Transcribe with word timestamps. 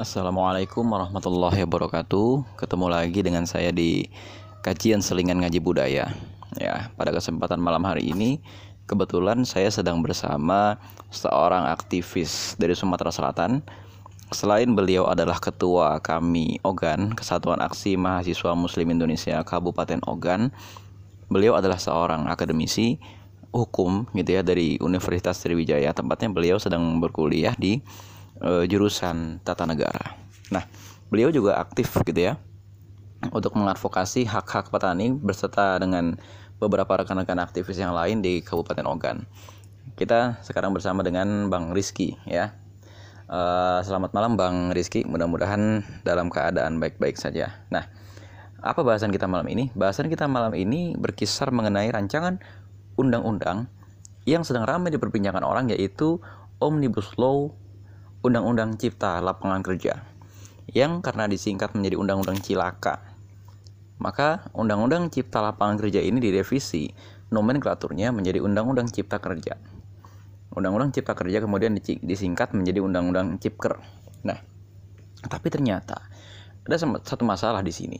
Assalamualaikum 0.00 0.88
warahmatullahi 0.88 1.68
wabarakatuh. 1.68 2.56
Ketemu 2.56 2.86
lagi 2.88 3.20
dengan 3.20 3.44
saya 3.44 3.68
di 3.68 4.08
kajian 4.64 5.04
selingan 5.04 5.44
ngaji 5.44 5.60
budaya. 5.60 6.16
Ya, 6.56 6.88
pada 6.96 7.12
kesempatan 7.12 7.60
malam 7.60 7.84
hari 7.84 8.08
ini 8.08 8.40
kebetulan 8.88 9.44
saya 9.44 9.68
sedang 9.68 10.00
bersama 10.00 10.80
seorang 11.12 11.68
aktivis 11.68 12.56
dari 12.56 12.72
Sumatera 12.72 13.12
Selatan. 13.12 13.60
Selain 14.32 14.72
beliau 14.72 15.12
adalah 15.12 15.36
ketua 15.36 16.00
kami 16.00 16.56
Ogan, 16.64 17.12
Kesatuan 17.12 17.60
Aksi 17.60 18.00
Mahasiswa 18.00 18.56
Muslim 18.56 18.96
Indonesia 18.96 19.44
Kabupaten 19.44 20.00
Ogan. 20.08 20.56
Beliau 21.28 21.52
adalah 21.52 21.76
seorang 21.76 22.32
akademisi 22.32 22.96
hukum 23.52 24.08
gitu 24.16 24.40
ya 24.40 24.40
dari 24.40 24.80
Universitas 24.80 25.36
Sriwijaya. 25.44 25.92
Tempatnya 25.92 26.32
beliau 26.32 26.56
sedang 26.56 26.80
berkuliah 26.96 27.52
di 27.60 27.84
uh, 28.42 28.64
jurusan 28.66 29.40
tata 29.46 29.64
negara. 29.64 30.18
Nah, 30.50 30.66
beliau 31.08 31.30
juga 31.30 31.56
aktif 31.62 31.94
gitu 32.04 32.34
ya 32.34 32.34
untuk 33.30 33.54
mengadvokasi 33.54 34.26
hak-hak 34.26 34.74
petani 34.74 35.14
berserta 35.14 35.78
dengan 35.78 36.18
beberapa 36.58 36.98
rekan-rekan 36.98 37.38
aktivis 37.38 37.78
yang 37.78 37.94
lain 37.94 38.18
di 38.18 38.42
Kabupaten 38.42 38.86
Ogan. 38.86 39.18
Kita 39.94 40.42
sekarang 40.42 40.74
bersama 40.74 41.06
dengan 41.06 41.46
Bang 41.46 41.70
Rizky 41.70 42.18
ya. 42.26 42.54
Uh, 43.32 43.80
selamat 43.80 44.12
malam 44.12 44.36
Bang 44.36 44.74
Rizky, 44.76 45.08
mudah-mudahan 45.08 45.80
dalam 46.04 46.28
keadaan 46.28 46.76
baik-baik 46.82 47.16
saja. 47.16 47.64
Nah, 47.72 47.88
apa 48.60 48.84
bahasan 48.84 49.08
kita 49.08 49.24
malam 49.24 49.48
ini? 49.48 49.72
Bahasan 49.72 50.12
kita 50.12 50.28
malam 50.28 50.52
ini 50.52 50.92
berkisar 50.98 51.48
mengenai 51.48 51.88
rancangan 51.88 52.42
undang-undang 53.00 53.72
yang 54.28 54.46
sedang 54.46 54.68
ramai 54.68 54.92
diperbincangkan 54.92 55.42
orang 55.42 55.72
yaitu 55.72 56.20
Omnibus 56.62 57.16
Law 57.18 57.56
Undang-Undang 58.22 58.78
Cipta 58.78 59.18
Lapangan 59.18 59.66
Kerja 59.66 59.98
yang 60.70 61.02
karena 61.02 61.26
disingkat 61.26 61.74
menjadi 61.74 61.98
Undang-Undang 61.98 62.38
Cilaka. 62.38 63.02
Maka 63.98 64.46
Undang-Undang 64.54 65.10
Cipta 65.10 65.42
Lapangan 65.42 65.74
Kerja 65.74 65.98
ini 65.98 66.22
direvisi 66.22 66.86
nomenklaturnya 67.34 68.14
menjadi 68.14 68.38
Undang-Undang 68.38 68.94
Cipta 68.94 69.18
Kerja. 69.18 69.58
Undang-Undang 70.54 70.94
Cipta 70.94 71.18
Kerja 71.18 71.42
kemudian 71.42 71.74
disingkat 71.82 72.54
menjadi 72.54 72.78
Undang-Undang 72.78 73.42
Cipker. 73.42 73.82
Nah, 74.22 74.38
tapi 75.26 75.50
ternyata 75.50 75.98
ada 76.62 76.76
satu 76.78 77.26
masalah 77.26 77.58
di 77.58 77.74
sini. 77.74 77.98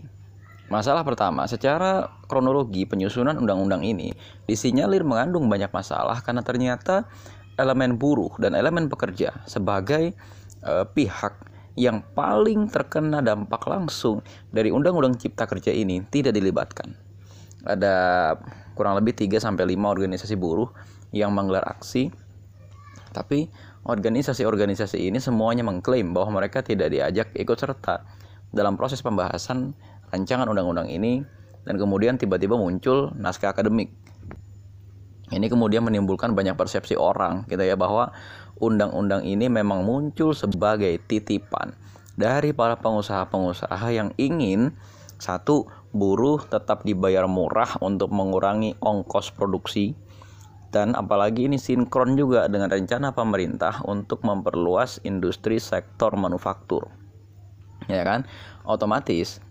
Masalah 0.70 1.02
pertama, 1.02 1.50
secara 1.50 2.08
kronologi 2.30 2.86
penyusunan 2.86 3.36
undang-undang 3.36 3.82
ini 3.82 4.14
disinyalir 4.46 5.02
mengandung 5.02 5.50
banyak 5.50 5.68
masalah 5.68 6.22
karena 6.22 6.46
ternyata 6.46 7.10
elemen 7.56 8.00
buruh 8.00 8.32
dan 8.40 8.56
elemen 8.56 8.88
pekerja 8.88 9.44
sebagai 9.44 10.16
uh, 10.64 10.86
pihak 10.88 11.52
yang 11.76 12.04
paling 12.12 12.68
terkena 12.68 13.24
dampak 13.24 13.64
langsung 13.64 14.20
dari 14.52 14.68
Undang-Undang 14.68 15.16
Cipta 15.16 15.48
Kerja 15.48 15.72
ini 15.72 16.04
tidak 16.12 16.36
dilibatkan. 16.36 16.92
Ada 17.64 18.36
kurang 18.76 19.00
lebih 19.00 19.16
3 19.16 19.40
sampai 19.40 19.64
5 19.72 19.80
organisasi 19.80 20.36
buruh 20.36 20.68
yang 21.16 21.32
menggelar 21.32 21.64
aksi. 21.64 22.12
Tapi 23.12 23.48
organisasi-organisasi 23.88 25.00
ini 25.00 25.20
semuanya 25.20 25.64
mengklaim 25.64 26.12
bahwa 26.12 26.42
mereka 26.42 26.60
tidak 26.60 26.92
diajak 26.92 27.32
ikut 27.36 27.56
serta 27.56 28.04
dalam 28.52 28.76
proses 28.76 29.00
pembahasan 29.00 29.72
rancangan 30.12 30.48
undang-undang 30.48 30.92
ini 30.92 31.24
dan 31.64 31.80
kemudian 31.80 32.20
tiba-tiba 32.20 32.54
muncul 32.58 33.10
naskah 33.16 33.56
akademik 33.56 33.92
ini 35.32 35.48
kemudian 35.48 35.82
menimbulkan 35.82 36.36
banyak 36.36 36.54
persepsi 36.54 36.94
orang 36.94 37.48
gitu 37.48 37.64
ya 37.64 37.74
bahwa 37.74 38.12
undang-undang 38.60 39.24
ini 39.24 39.48
memang 39.48 39.82
muncul 39.82 40.36
sebagai 40.36 41.00
titipan 41.08 41.74
dari 42.14 42.52
para 42.52 42.76
pengusaha-pengusaha 42.78 43.88
yang 43.90 44.12
ingin 44.20 44.76
satu 45.16 45.70
buruh 45.94 46.42
tetap 46.44 46.84
dibayar 46.84 47.24
murah 47.24 47.78
untuk 47.80 48.12
mengurangi 48.12 48.76
ongkos 48.82 49.32
produksi 49.32 49.96
dan 50.72 50.96
apalagi 50.96 51.46
ini 51.46 51.60
sinkron 51.60 52.16
juga 52.16 52.48
dengan 52.48 52.72
rencana 52.72 53.12
pemerintah 53.12 53.84
untuk 53.84 54.24
memperluas 54.24 55.04
industri 55.04 55.60
sektor 55.60 56.16
manufaktur. 56.16 56.88
Ya 57.92 58.02
kan? 58.08 58.24
Otomatis 58.64 59.44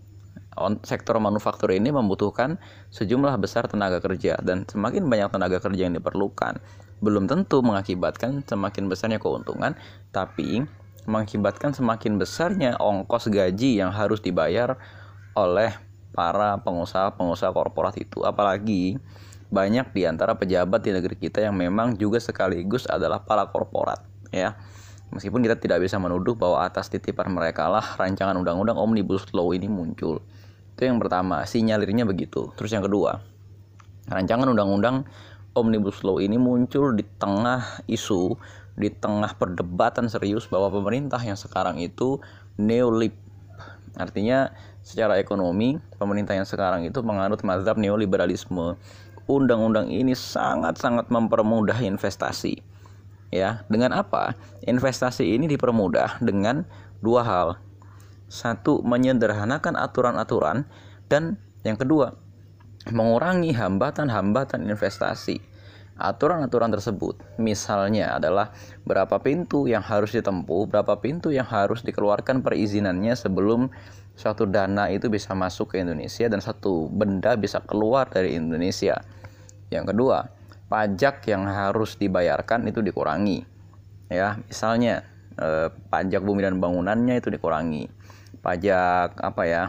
sektor 0.84 1.16
manufaktur 1.16 1.72
ini 1.72 1.88
membutuhkan 1.88 2.60
sejumlah 2.92 3.36
besar 3.40 3.66
tenaga 3.66 4.04
kerja 4.04 4.36
dan 4.44 4.68
semakin 4.68 5.08
banyak 5.08 5.32
tenaga 5.32 5.58
kerja 5.64 5.88
yang 5.88 5.96
diperlukan 5.96 6.60
belum 7.02 7.26
tentu 7.26 7.64
mengakibatkan 7.66 8.46
semakin 8.46 8.86
besarnya 8.86 9.18
keuntungan 9.18 9.74
tapi 10.14 10.62
mengakibatkan 11.02 11.74
semakin 11.74 12.14
besarnya 12.14 12.78
ongkos 12.78 13.26
gaji 13.26 13.82
yang 13.82 13.90
harus 13.90 14.22
dibayar 14.22 14.78
oleh 15.34 15.74
para 16.14 16.60
pengusaha-pengusaha 16.62 17.50
korporat 17.50 17.98
itu. 17.98 18.22
Apalagi 18.22 19.00
banyak 19.52 19.90
di 19.92 20.06
antara 20.06 20.38
pejabat 20.38 20.80
di 20.84 20.94
negeri 20.94 21.16
kita 21.18 21.42
yang 21.42 21.58
memang 21.58 21.98
juga 21.98 22.22
sekaligus 22.22 22.86
adalah 22.86 23.24
para 23.26 23.50
korporat 23.50 24.00
ya. 24.30 24.54
Meskipun 25.12 25.44
kita 25.44 25.60
tidak 25.60 25.84
bisa 25.84 26.00
menuduh 26.00 26.32
bahwa 26.32 26.64
atas 26.64 26.88
titipan 26.88 27.28
mereka 27.28 27.68
lah 27.68 27.84
rancangan 28.00 28.32
undang-undang 28.32 28.80
omnibus 28.80 29.28
law 29.36 29.52
ini 29.52 29.68
muncul 29.68 30.24
itu 30.72 30.88
yang 30.88 30.98
pertama, 30.98 31.44
sinyalirnya 31.44 32.08
begitu. 32.08 32.48
Terus 32.56 32.72
yang 32.72 32.82
kedua, 32.82 33.20
rancangan 34.08 34.48
undang-undang 34.48 35.04
Omnibus 35.52 36.00
Law 36.00 36.16
ini 36.16 36.40
muncul 36.40 36.96
di 36.96 37.04
tengah 37.20 37.84
isu, 37.84 38.40
di 38.74 38.88
tengah 38.88 39.36
perdebatan 39.36 40.08
serius 40.08 40.48
bahwa 40.48 40.72
pemerintah 40.72 41.20
yang 41.20 41.36
sekarang 41.36 41.76
itu 41.76 42.16
neolib. 42.56 43.12
Artinya 44.00 44.48
secara 44.80 45.20
ekonomi, 45.20 45.76
pemerintah 46.00 46.32
yang 46.32 46.48
sekarang 46.48 46.88
itu 46.88 47.04
menganut 47.04 47.44
mazhab 47.44 47.76
neoliberalisme. 47.76 48.80
Undang-undang 49.28 49.92
ini 49.92 50.16
sangat-sangat 50.16 51.12
mempermudah 51.12 51.78
investasi. 51.84 52.58
Ya, 53.32 53.64
dengan 53.68 53.96
apa? 53.96 54.36
Investasi 54.64 55.36
ini 55.36 55.48
dipermudah 55.48 56.20
dengan 56.20 56.64
dua 57.00 57.24
hal 57.24 57.48
satu, 58.32 58.80
menyederhanakan 58.80 59.76
aturan-aturan. 59.76 60.64
Dan 61.12 61.36
yang 61.68 61.76
kedua, 61.76 62.16
mengurangi 62.88 63.52
hambatan-hambatan 63.52 64.64
investasi. 64.66 65.38
Aturan-aturan 65.92 66.72
tersebut 66.72 67.20
misalnya 67.36 68.16
adalah 68.16 68.50
berapa 68.88 69.20
pintu 69.20 69.68
yang 69.68 69.84
harus 69.84 70.16
ditempuh, 70.16 70.66
berapa 70.66 70.98
pintu 70.98 71.28
yang 71.30 71.44
harus 71.44 71.84
dikeluarkan 71.84 72.40
perizinannya 72.40 73.12
sebelum 73.12 73.68
suatu 74.16 74.48
dana 74.48 74.88
itu 74.88 75.12
bisa 75.12 75.36
masuk 75.36 75.76
ke 75.76 75.84
Indonesia 75.84 76.26
dan 76.32 76.40
satu 76.40 76.88
benda 76.88 77.36
bisa 77.36 77.60
keluar 77.62 78.08
dari 78.08 78.34
Indonesia. 78.34 79.04
Yang 79.68 79.94
kedua, 79.94 80.32
pajak 80.72 81.28
yang 81.28 81.44
harus 81.46 81.94
dibayarkan 82.00 82.66
itu 82.72 82.80
dikurangi. 82.80 83.44
Ya, 84.08 84.40
misalnya 84.42 85.04
eh, 85.38 85.68
pajak 85.70 86.24
bumi 86.24 86.40
dan 86.40 86.56
bangunannya 86.58 87.20
itu 87.20 87.28
dikurangi 87.28 88.01
pajak 88.42 89.16
apa 89.22 89.42
ya 89.46 89.62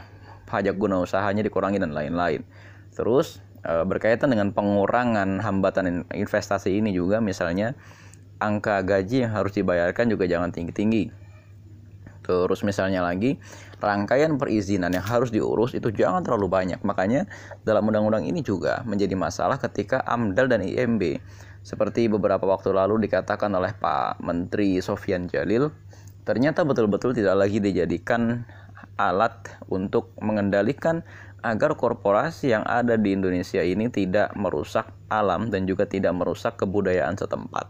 pajak 0.50 0.76
guna 0.78 1.02
usahanya 1.02 1.42
dikurangi 1.42 1.82
dan 1.82 1.98
lain-lain. 1.98 2.46
Terus 2.94 3.42
e, 3.66 3.82
berkaitan 3.88 4.30
dengan 4.30 4.54
pengurangan 4.54 5.42
hambatan 5.42 6.06
investasi 6.14 6.78
ini 6.78 6.94
juga 6.94 7.18
misalnya 7.24 7.74
angka 8.38 8.86
gaji 8.86 9.26
yang 9.26 9.34
harus 9.34 9.56
dibayarkan 9.58 10.14
juga 10.14 10.30
jangan 10.30 10.54
tinggi-tinggi. 10.54 11.10
Terus 12.24 12.64
misalnya 12.64 13.04
lagi 13.04 13.36
rangkaian 13.84 14.40
perizinan 14.40 14.96
yang 14.96 15.04
harus 15.04 15.28
diurus 15.28 15.76
itu 15.76 15.92
jangan 15.92 16.24
terlalu 16.24 16.48
banyak. 16.48 16.80
Makanya 16.86 17.28
dalam 17.68 17.84
undang-undang 17.90 18.24
ini 18.24 18.40
juga 18.40 18.80
menjadi 18.88 19.18
masalah 19.18 19.60
ketika 19.60 20.06
AMDAL 20.08 20.48
dan 20.48 20.64
IMB 20.64 21.20
seperti 21.64 22.12
beberapa 22.12 22.44
waktu 22.44 22.76
lalu 22.76 23.08
dikatakan 23.08 23.52
oleh 23.56 23.72
Pak 23.76 24.20
Menteri 24.24 24.84
Sofian 24.84 25.32
Jalil 25.32 25.72
ternyata 26.24 26.64
betul-betul 26.64 27.16
tidak 27.16 27.36
lagi 27.36 27.60
dijadikan 27.60 28.48
alat 28.98 29.34
untuk 29.69 30.13
mengendalikan 30.22 31.01
agar 31.44 31.75
korporasi 31.75 32.56
yang 32.56 32.63
ada 32.63 32.95
di 32.95 33.12
Indonesia 33.12 33.60
ini 33.60 33.92
tidak 33.92 34.31
merusak 34.40 34.88
alam 35.12 35.51
dan 35.51 35.68
juga 35.68 35.84
tidak 35.84 36.16
merusak 36.16 36.56
kebudayaan 36.56 37.19
setempat. 37.19 37.68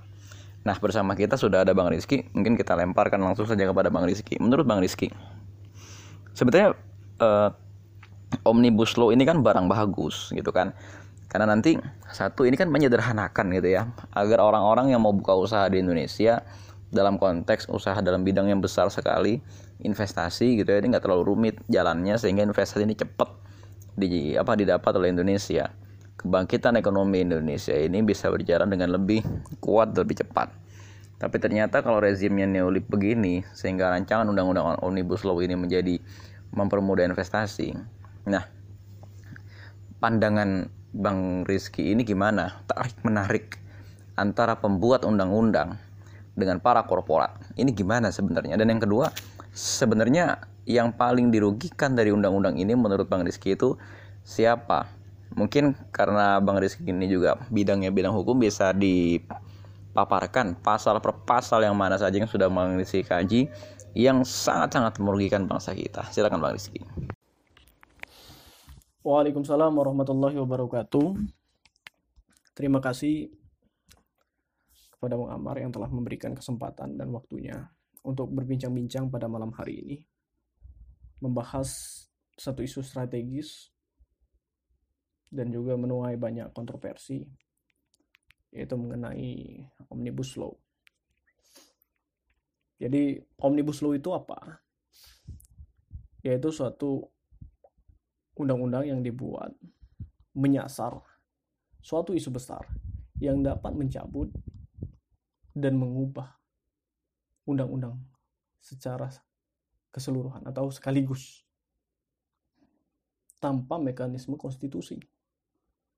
Nah, 0.63 0.77
bersama 0.79 1.17
kita 1.17 1.35
sudah 1.35 1.67
ada 1.67 1.75
Bang 1.75 1.91
Rizky. 1.91 2.23
Mungkin 2.31 2.55
kita 2.55 2.77
lemparkan 2.77 3.19
langsung 3.19 3.49
saja 3.49 3.67
kepada 3.67 3.91
Bang 3.91 4.07
Rizky. 4.07 4.39
Menurut 4.39 4.63
Bang 4.63 4.79
Rizky, 4.79 5.11
sebetulnya 6.31 6.77
eh, 7.19 7.49
omnibus 8.47 8.95
law 8.95 9.11
ini 9.11 9.27
kan 9.27 9.43
barang 9.43 9.67
bagus 9.67 10.31
gitu 10.31 10.53
kan. 10.53 10.71
Karena 11.27 11.49
nanti 11.49 11.75
satu 12.13 12.45
ini 12.45 12.53
kan 12.53 12.69
menyederhanakan 12.69 13.57
gitu 13.57 13.73
ya, 13.73 13.89
agar 14.13 14.37
orang-orang 14.37 14.93
yang 14.93 15.01
mau 15.01 15.11
buka 15.11 15.33
usaha 15.33 15.65
di 15.65 15.81
Indonesia 15.81 16.45
dalam 16.93 17.17
konteks 17.17 17.73
usaha 17.73 17.97
dalam 18.05 18.21
bidang 18.21 18.53
yang 18.53 18.61
besar 18.61 18.85
sekali 18.93 19.41
investasi 19.83 20.63
gitu 20.63 20.71
ya 20.71 20.79
ini 20.79 20.95
nggak 20.95 21.03
terlalu 21.03 21.35
rumit 21.35 21.55
jalannya 21.67 22.15
sehingga 22.15 22.43
investasi 22.47 22.87
ini 22.87 22.95
cepat 22.95 23.29
di 23.93 24.33
apa 24.33 24.57
didapat 24.57 24.91
oleh 24.97 25.13
Indonesia 25.13 25.69
kebangkitan 26.17 26.79
ekonomi 26.79 27.21
Indonesia 27.21 27.75
ini 27.75 28.01
bisa 28.01 28.31
berjalan 28.31 28.71
dengan 28.71 28.95
lebih 28.95 29.21
kuat 29.59 29.93
lebih 29.93 30.23
cepat 30.23 30.63
Tapi 31.23 31.39
ternyata 31.39 31.79
kalau 31.79 32.03
rezimnya 32.03 32.43
neolib 32.43 32.83
begini, 32.91 33.47
sehingga 33.55 33.95
rancangan 33.95 34.27
undang-undang 34.27 34.75
omnibus 34.83 35.23
law 35.23 35.39
ini 35.39 35.55
menjadi 35.55 35.95
mempermudah 36.51 37.07
investasi. 37.07 37.71
Nah, 38.27 38.43
pandangan 40.03 40.67
Bang 40.91 41.47
Rizky 41.47 41.95
ini 41.95 42.03
gimana? 42.03 42.59
Tarik 42.67 42.99
menarik 43.07 43.55
antara 44.19 44.59
pembuat 44.59 45.07
undang-undang 45.07 45.79
dengan 46.35 46.59
para 46.59 46.83
korporat. 46.83 47.33
Ini 47.55 47.71
gimana 47.71 48.11
sebenarnya? 48.11 48.59
Dan 48.59 48.75
yang 48.75 48.83
kedua, 48.83 49.07
sebenarnya 49.53 50.49
yang 50.65 50.91
paling 50.91 51.29
dirugikan 51.29 51.93
dari 51.93 52.09
undang-undang 52.09 52.57
ini 52.57 52.73
menurut 52.73 53.05
Bang 53.05 53.21
Rizky 53.23 53.53
itu 53.53 53.77
siapa? 54.25 54.89
Mungkin 55.37 55.77
karena 55.93 56.41
Bang 56.41 56.57
Rizky 56.57 56.89
ini 56.89 57.05
juga 57.05 57.37
bidangnya 57.53 57.93
bidang 57.93 58.13
hukum 58.13 58.41
bisa 58.41 58.73
di 58.73 59.21
paparkan 59.93 60.57
pasal 60.57 60.97
per 60.97 61.13
pasal 61.21 61.61
yang 61.61 61.77
mana 61.77 62.01
saja 62.01 62.17
yang 62.17 62.29
sudah 62.29 62.49
mengisi 62.49 63.05
kaji 63.05 63.45
yang 63.93 64.25
sangat-sangat 64.25 64.97
merugikan 64.97 65.45
bangsa 65.45 65.77
kita. 65.77 66.09
Silakan 66.09 66.41
Bang 66.41 66.57
Rizky. 66.57 66.81
Waalaikumsalam 69.05 69.69
warahmatullahi 69.69 70.39
wabarakatuh. 70.41 71.07
Terima 72.57 72.81
kasih 72.81 73.29
kepada 74.97 75.19
Bang 75.19 75.29
Amar 75.33 75.59
yang 75.61 75.69
telah 75.69 75.91
memberikan 75.91 76.33
kesempatan 76.33 76.97
dan 76.97 77.11
waktunya 77.11 77.69
untuk 78.03 78.29
berbincang-bincang 78.31 79.07
pada 79.07 79.31
malam 79.31 79.51
hari 79.55 79.79
ini 79.79 79.97
membahas 81.23 82.03
satu 82.35 82.59
isu 82.59 82.83
strategis 82.83 83.71
dan 85.31 85.49
juga 85.49 85.79
menuai 85.79 86.19
banyak 86.19 86.51
kontroversi 86.51 87.25
yaitu 88.53 88.77
mengenai 88.77 89.65
Omnibus 89.89 90.37
Law. 90.37 90.53
Jadi 92.77 93.17
Omnibus 93.41 93.81
Law 93.81 93.97
itu 93.97 94.13
apa? 94.13 94.61
Yaitu 96.21 96.53
suatu 96.53 97.07
undang-undang 98.37 98.85
yang 98.85 99.01
dibuat 99.01 99.55
menyasar 100.37 101.01
suatu 101.81 102.13
isu 102.13 102.29
besar 102.33 102.65
yang 103.21 103.41
dapat 103.41 103.73
mencabut 103.73 104.29
dan 105.53 105.77
mengubah 105.77 106.42
undang-undang 107.43 107.99
secara 108.63 109.11
keseluruhan 109.91 110.47
atau 110.47 110.71
sekaligus 110.71 111.43
tanpa 113.43 113.75
mekanisme 113.75 114.39
konstitusi. 114.39 114.97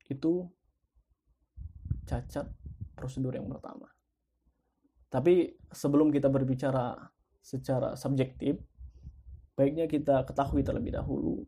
Itu 0.09 0.50
cacat 2.09 2.50
prosedur 2.97 3.38
yang 3.38 3.45
pertama. 3.50 3.86
Tapi 5.09 5.53
sebelum 5.69 6.09
kita 6.09 6.27
berbicara 6.27 6.97
secara 7.39 7.94
subjektif, 7.94 8.57
baiknya 9.53 9.86
kita 9.86 10.25
ketahui 10.25 10.65
terlebih 10.65 10.98
dahulu 10.98 11.45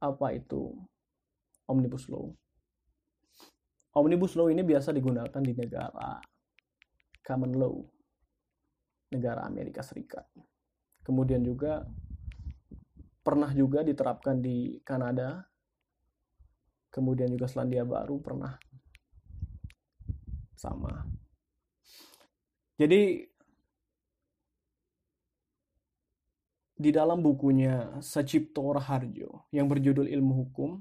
apa 0.00 0.32
itu 0.32 0.72
Omnibus 1.68 2.08
Law. 2.08 2.32
Omnibus 3.92 4.34
Law 4.38 4.48
ini 4.48 4.64
biasa 4.64 4.94
digunakan 4.94 5.42
di 5.42 5.52
negara 5.52 6.16
common 7.22 7.52
law, 7.52 7.76
negara 9.12 9.44
Amerika 9.44 9.80
Serikat. 9.80 10.24
Kemudian 11.04 11.40
juga 11.40 11.88
pernah 13.24 13.52
juga 13.52 13.84
diterapkan 13.84 14.40
di 14.40 14.80
Kanada, 14.84 15.44
kemudian 16.92 17.28
juga 17.32 17.48
Selandia 17.48 17.84
Baru 17.84 18.20
pernah 18.20 18.56
sama. 20.56 21.04
Jadi 22.78 23.26
di 26.78 26.90
dalam 26.94 27.18
bukunya 27.20 27.98
Sacipto 27.98 28.70
Raharjo 28.70 29.50
yang 29.50 29.66
berjudul 29.66 30.06
Ilmu 30.06 30.32
Hukum, 30.46 30.78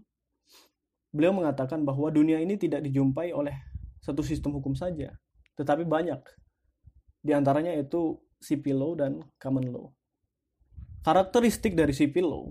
beliau 1.10 1.34
mengatakan 1.34 1.82
bahwa 1.82 2.14
dunia 2.14 2.38
ini 2.38 2.54
tidak 2.54 2.86
dijumpai 2.86 3.34
oleh 3.34 3.58
satu 3.98 4.22
sistem 4.22 4.54
hukum 4.56 4.78
saja, 4.78 5.18
tetapi 5.58 5.84
banyak. 5.90 6.22
Di 7.22 7.32
antaranya 7.36 7.74
itu 7.76 8.18
civil 8.42 8.78
law 8.78 8.94
dan 8.98 9.22
common 9.42 9.68
law. 9.70 9.88
Karakteristik 11.02 11.74
dari 11.74 11.96
civil 11.96 12.28
law 12.28 12.48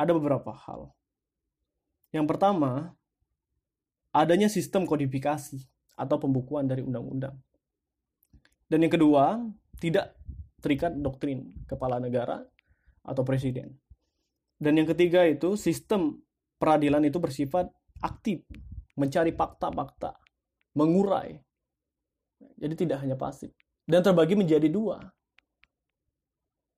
ada 0.00 0.16
beberapa 0.16 0.48
hal. 0.56 0.88
Yang 2.08 2.26
pertama, 2.32 2.96
adanya 4.16 4.48
sistem 4.48 4.88
kodifikasi 4.88 5.60
atau 5.92 6.16
pembukuan 6.16 6.64
dari 6.64 6.80
undang-undang. 6.80 7.36
Dan 8.64 8.80
yang 8.80 8.92
kedua, 8.96 9.44
tidak 9.76 10.16
terikat 10.64 10.96
doktrin 10.96 11.52
kepala 11.68 12.00
negara 12.00 12.40
atau 13.04 13.20
presiden. 13.20 13.76
Dan 14.56 14.80
yang 14.80 14.88
ketiga 14.88 15.28
itu 15.28 15.56
sistem 15.60 16.20
peradilan 16.56 17.04
itu 17.04 17.20
bersifat 17.20 17.68
aktif, 18.00 18.44
mencari 18.96 19.36
fakta-fakta, 19.36 20.16
mengurai. 20.76 21.36
Jadi 22.60 22.74
tidak 22.86 23.00
hanya 23.00 23.16
pasif. 23.16 23.50
Dan 23.88 24.04
terbagi 24.04 24.36
menjadi 24.36 24.68
dua. 24.68 25.00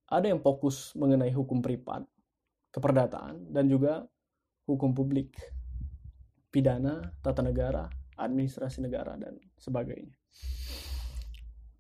Ada 0.07 0.31
yang 0.31 0.41
fokus 0.41 0.95
mengenai 0.95 1.35
hukum 1.35 1.59
privat, 1.59 2.07
keperdataan, 2.71 3.51
dan 3.51 3.67
juga 3.67 4.07
hukum 4.69 4.95
publik 4.95 5.35
pidana, 6.53 7.01
tata 7.25 7.41
negara, 7.41 7.89
administrasi 8.21 8.85
negara, 8.85 9.17
dan 9.17 9.41
sebagainya. 9.57 10.15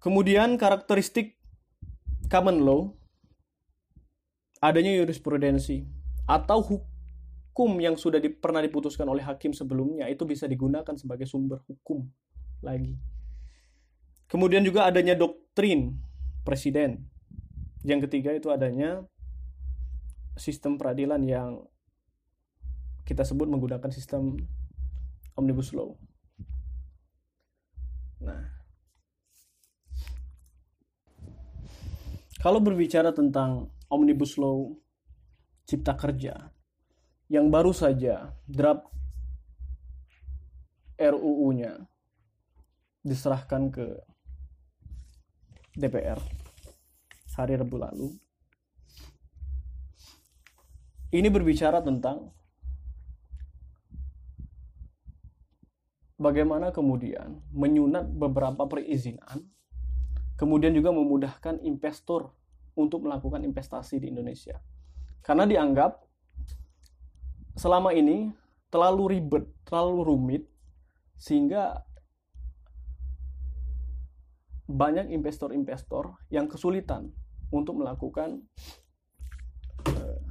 Kemudian 0.00 0.56
karakteristik 0.58 1.38
common 2.26 2.64
law, 2.64 2.90
adanya 4.64 4.96
jurisprudensi 4.96 5.84
atau 6.24 6.64
hukum 6.64 7.76
yang 7.78 8.00
sudah 8.00 8.18
di, 8.18 8.32
pernah 8.32 8.64
diputuskan 8.64 9.04
oleh 9.06 9.20
hakim 9.22 9.52
sebelumnya 9.52 10.08
itu 10.08 10.24
bisa 10.24 10.48
digunakan 10.48 10.96
sebagai 10.96 11.28
sumber 11.28 11.60
hukum 11.68 12.08
lagi. 12.64 12.96
Kemudian 14.32 14.64
juga 14.64 14.88
adanya 14.88 15.12
doktrin 15.12 16.00
presiden. 16.40 17.04
Yang 17.84 18.08
ketiga 18.08 18.32
itu 18.32 18.48
adanya 18.48 19.04
sistem 20.40 20.80
peradilan 20.80 21.20
yang 21.20 21.68
kita 23.04 23.28
sebut 23.28 23.44
menggunakan 23.44 23.92
sistem 23.92 24.40
Omnibus 25.36 25.76
Law. 25.76 26.00
Nah, 28.24 28.40
kalau 32.40 32.62
berbicara 32.64 33.12
tentang 33.12 33.68
Omnibus 33.92 34.40
Law 34.40 34.72
Cipta 35.68 35.92
Kerja 35.92 36.48
yang 37.28 37.52
baru 37.52 37.76
saja 37.76 38.32
draft 38.48 38.88
RUU-nya 40.96 41.84
diserahkan 43.04 43.68
ke 43.68 44.11
DPR 45.72 46.20
hari 47.32 47.56
Rabu 47.56 47.76
lalu. 47.80 48.08
Ini 51.12 51.28
berbicara 51.28 51.80
tentang 51.84 52.32
bagaimana 56.16 56.72
kemudian 56.72 57.40
menyunat 57.52 58.08
beberapa 58.12 58.64
perizinan, 58.68 59.48
kemudian 60.36 60.72
juga 60.72 60.92
memudahkan 60.92 61.60
investor 61.64 62.32
untuk 62.72 63.04
melakukan 63.04 63.44
investasi 63.44 64.00
di 64.00 64.08
Indonesia. 64.08 64.56
Karena 65.20 65.44
dianggap 65.44 66.00
selama 67.56 67.92
ini 67.92 68.32
terlalu 68.72 69.20
ribet, 69.20 69.44
terlalu 69.68 70.00
rumit, 70.04 70.42
sehingga 71.20 71.84
banyak 74.72 75.12
investor-investor 75.12 76.16
yang 76.32 76.48
kesulitan 76.48 77.12
untuk 77.52 77.84
melakukan 77.84 78.40
eh, 79.84 80.24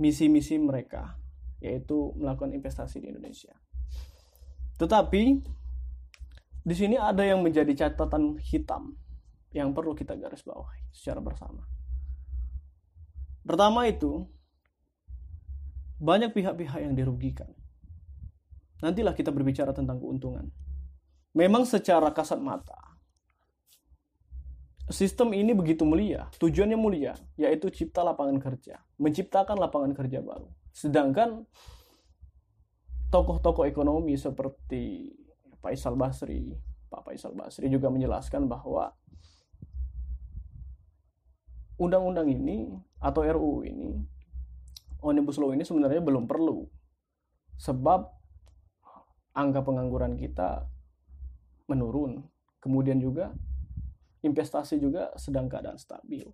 misi-misi 0.00 0.56
mereka, 0.56 1.20
yaitu 1.60 2.16
melakukan 2.16 2.56
investasi 2.56 3.04
di 3.04 3.12
Indonesia. 3.12 3.52
Tetapi 4.80 5.22
di 6.64 6.74
sini 6.74 6.96
ada 6.96 7.20
yang 7.22 7.44
menjadi 7.44 7.70
catatan 7.86 8.40
hitam 8.40 8.96
yang 9.52 9.70
perlu 9.76 9.92
kita 9.92 10.16
garis 10.16 10.42
bawahi 10.42 10.88
secara 10.90 11.20
bersama. 11.20 11.62
Pertama 13.44 13.84
itu 13.84 14.24
banyak 16.00 16.32
pihak-pihak 16.32 16.80
yang 16.80 16.96
dirugikan. 16.96 17.52
Nantilah 18.80 19.14
kita 19.14 19.30
berbicara 19.30 19.70
tentang 19.76 20.00
keuntungan. 20.00 20.48
Memang 21.36 21.68
secara 21.68 22.10
kasat 22.10 22.40
mata 22.40 22.83
sistem 24.92 25.32
ini 25.32 25.56
begitu 25.56 25.88
mulia, 25.88 26.28
tujuannya 26.36 26.76
mulia, 26.76 27.16
yaitu 27.40 27.72
cipta 27.72 28.04
lapangan 28.04 28.36
kerja, 28.36 28.84
menciptakan 29.00 29.56
lapangan 29.56 29.96
kerja 29.96 30.20
baru. 30.20 30.50
Sedangkan 30.74 31.48
tokoh-tokoh 33.08 33.64
ekonomi 33.64 34.18
seperti 34.18 35.14
Faisal 35.62 35.96
Basri. 35.96 36.52
Pak 36.90 37.00
Faisal 37.06 37.32
Basri 37.32 37.70
juga 37.72 37.88
menjelaskan 37.88 38.44
bahwa 38.44 38.92
undang-undang 41.80 42.28
ini 42.30 42.70
atau 43.02 43.24
RUU 43.24 43.66
ini 43.66 43.98
Omnibus 45.04 45.36
Law 45.36 45.52
ini 45.52 45.64
sebenarnya 45.64 46.00
belum 46.00 46.24
perlu. 46.24 46.64
Sebab 47.60 48.08
angka 49.36 49.60
pengangguran 49.60 50.16
kita 50.16 50.64
menurun. 51.68 52.24
Kemudian 52.62 52.96
juga 53.02 53.36
investasi 54.24 54.80
juga 54.80 55.12
sedang 55.20 55.46
keadaan 55.46 55.76
stabil. 55.76 56.24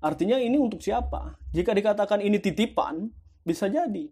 Artinya 0.00 0.40
ini 0.40 0.56
untuk 0.56 0.80
siapa? 0.80 1.36
Jika 1.52 1.76
dikatakan 1.76 2.24
ini 2.24 2.40
titipan, 2.40 3.12
bisa 3.44 3.68
jadi. 3.68 4.08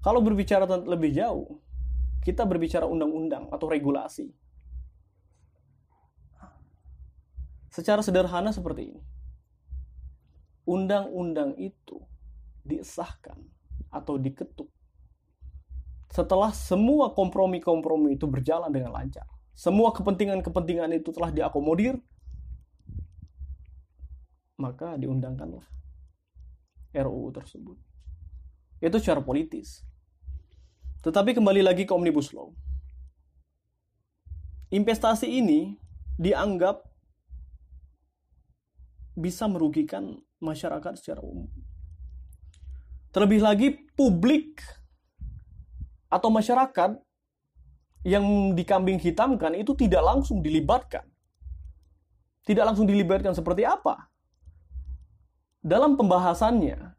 Kalau 0.00 0.20
berbicara 0.20 0.64
lebih 0.84 1.12
jauh, 1.12 1.60
kita 2.24 2.44
berbicara 2.44 2.84
undang-undang 2.84 3.48
atau 3.48 3.66
regulasi. 3.68 4.32
Secara 7.72 8.04
sederhana 8.04 8.52
seperti 8.52 8.92
ini. 8.96 9.02
Undang-undang 10.68 11.56
itu 11.56 12.00
disahkan 12.64 13.40
atau 13.90 14.20
diketuk 14.20 14.68
setelah 16.10 16.50
semua 16.50 17.14
kompromi-kompromi 17.14 18.18
itu 18.18 18.26
berjalan 18.26 18.68
dengan 18.74 18.90
lancar. 18.90 19.26
Semua 19.60 19.92
kepentingan-kepentingan 19.92 20.88
itu 20.96 21.12
telah 21.12 21.28
diakomodir, 21.28 22.00
maka 24.56 24.96
diundangkanlah 24.96 25.68
RUU 26.96 27.28
tersebut. 27.28 27.76
Itu 28.80 28.96
secara 28.96 29.20
politis. 29.20 29.84
Tetapi 31.04 31.36
kembali 31.36 31.60
lagi 31.60 31.84
ke 31.84 31.92
Omnibus 31.92 32.32
Law. 32.32 32.56
Investasi 34.72 35.28
ini 35.28 35.76
dianggap 36.16 36.80
bisa 39.12 39.44
merugikan 39.44 40.24
masyarakat 40.40 40.96
secara 40.96 41.20
umum. 41.20 41.52
Terlebih 43.12 43.44
lagi 43.44 43.68
publik 43.92 44.64
atau 46.08 46.32
masyarakat 46.32 47.09
yang 48.00 48.56
dikambing 48.56 48.96
hitamkan 48.96 49.52
itu 49.56 49.76
tidak 49.76 50.00
langsung 50.00 50.40
dilibatkan. 50.40 51.04
Tidak 52.40 52.64
langsung 52.64 52.88
dilibatkan 52.88 53.36
seperti 53.36 53.68
apa? 53.68 54.08
Dalam 55.60 56.00
pembahasannya, 56.00 56.96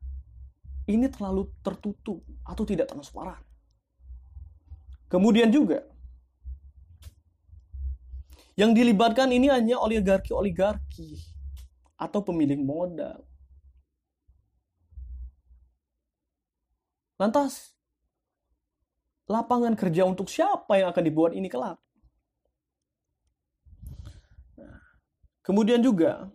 ini 0.85 1.09
terlalu 1.09 1.49
tertutup 1.65 2.21
atau 2.45 2.61
tidak 2.61 2.93
transparan. 2.93 3.41
Kemudian 5.09 5.49
juga 5.49 5.83
yang 8.55 8.77
dilibatkan 8.77 9.33
ini 9.33 9.49
hanya 9.49 9.81
oligarki-oligarki 9.81 11.17
atau 11.97 12.21
pemilik 12.21 12.61
modal. 12.61 13.25
Lantas 17.17 17.73
lapangan 19.31 19.79
kerja 19.79 20.03
untuk 20.03 20.27
siapa 20.27 20.75
yang 20.75 20.91
akan 20.91 21.03
dibuat 21.07 21.31
ini 21.31 21.47
kelak? 21.47 21.79
Nah, 24.59 24.77
kemudian 25.47 25.79
juga 25.79 26.27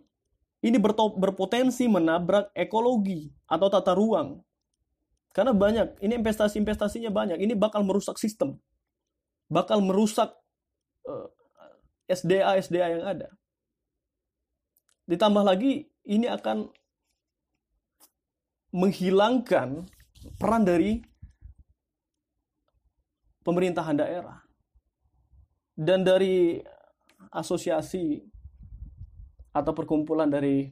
ini 0.65 0.81
berpotensi 0.81 1.85
menabrak 1.85 2.49
ekologi 2.57 3.29
atau 3.45 3.69
tata 3.69 3.93
ruang 3.93 4.41
karena 5.37 5.53
banyak, 5.53 6.01
ini 6.01 6.17
investasi-investasinya 6.17 7.13
banyak. 7.13 7.37
Ini 7.37 7.53
bakal 7.53 7.85
merusak 7.85 8.17
sistem. 8.17 8.57
Bakal 9.53 9.85
merusak 9.85 10.33
eh, 11.05 11.29
SDA-SDA 12.09 12.97
yang 12.97 13.05
ada. 13.05 13.29
Ditambah 15.05 15.45
lagi, 15.45 15.85
ini 16.09 16.25
akan 16.25 16.73
menghilangkan 18.73 19.85
peran 20.41 20.65
dari 20.65 21.05
pemerintahan 23.47 23.95
daerah 23.95 24.43
dan 25.79 26.03
dari 26.03 26.59
asosiasi 27.31 28.19
atau 29.55 29.71
perkumpulan 29.71 30.27
dari 30.27 30.67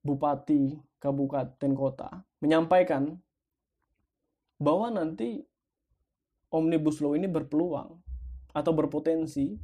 bupati, 0.00 0.80
kabupaten, 0.96 1.72
kota 1.76 2.24
menyampaikan 2.40 3.20
bahwa 4.56 4.88
nanti 4.88 5.44
Omnibus 6.48 7.04
Law 7.04 7.12
ini 7.12 7.28
berpeluang 7.28 8.00
atau 8.56 8.72
berpotensi 8.72 9.60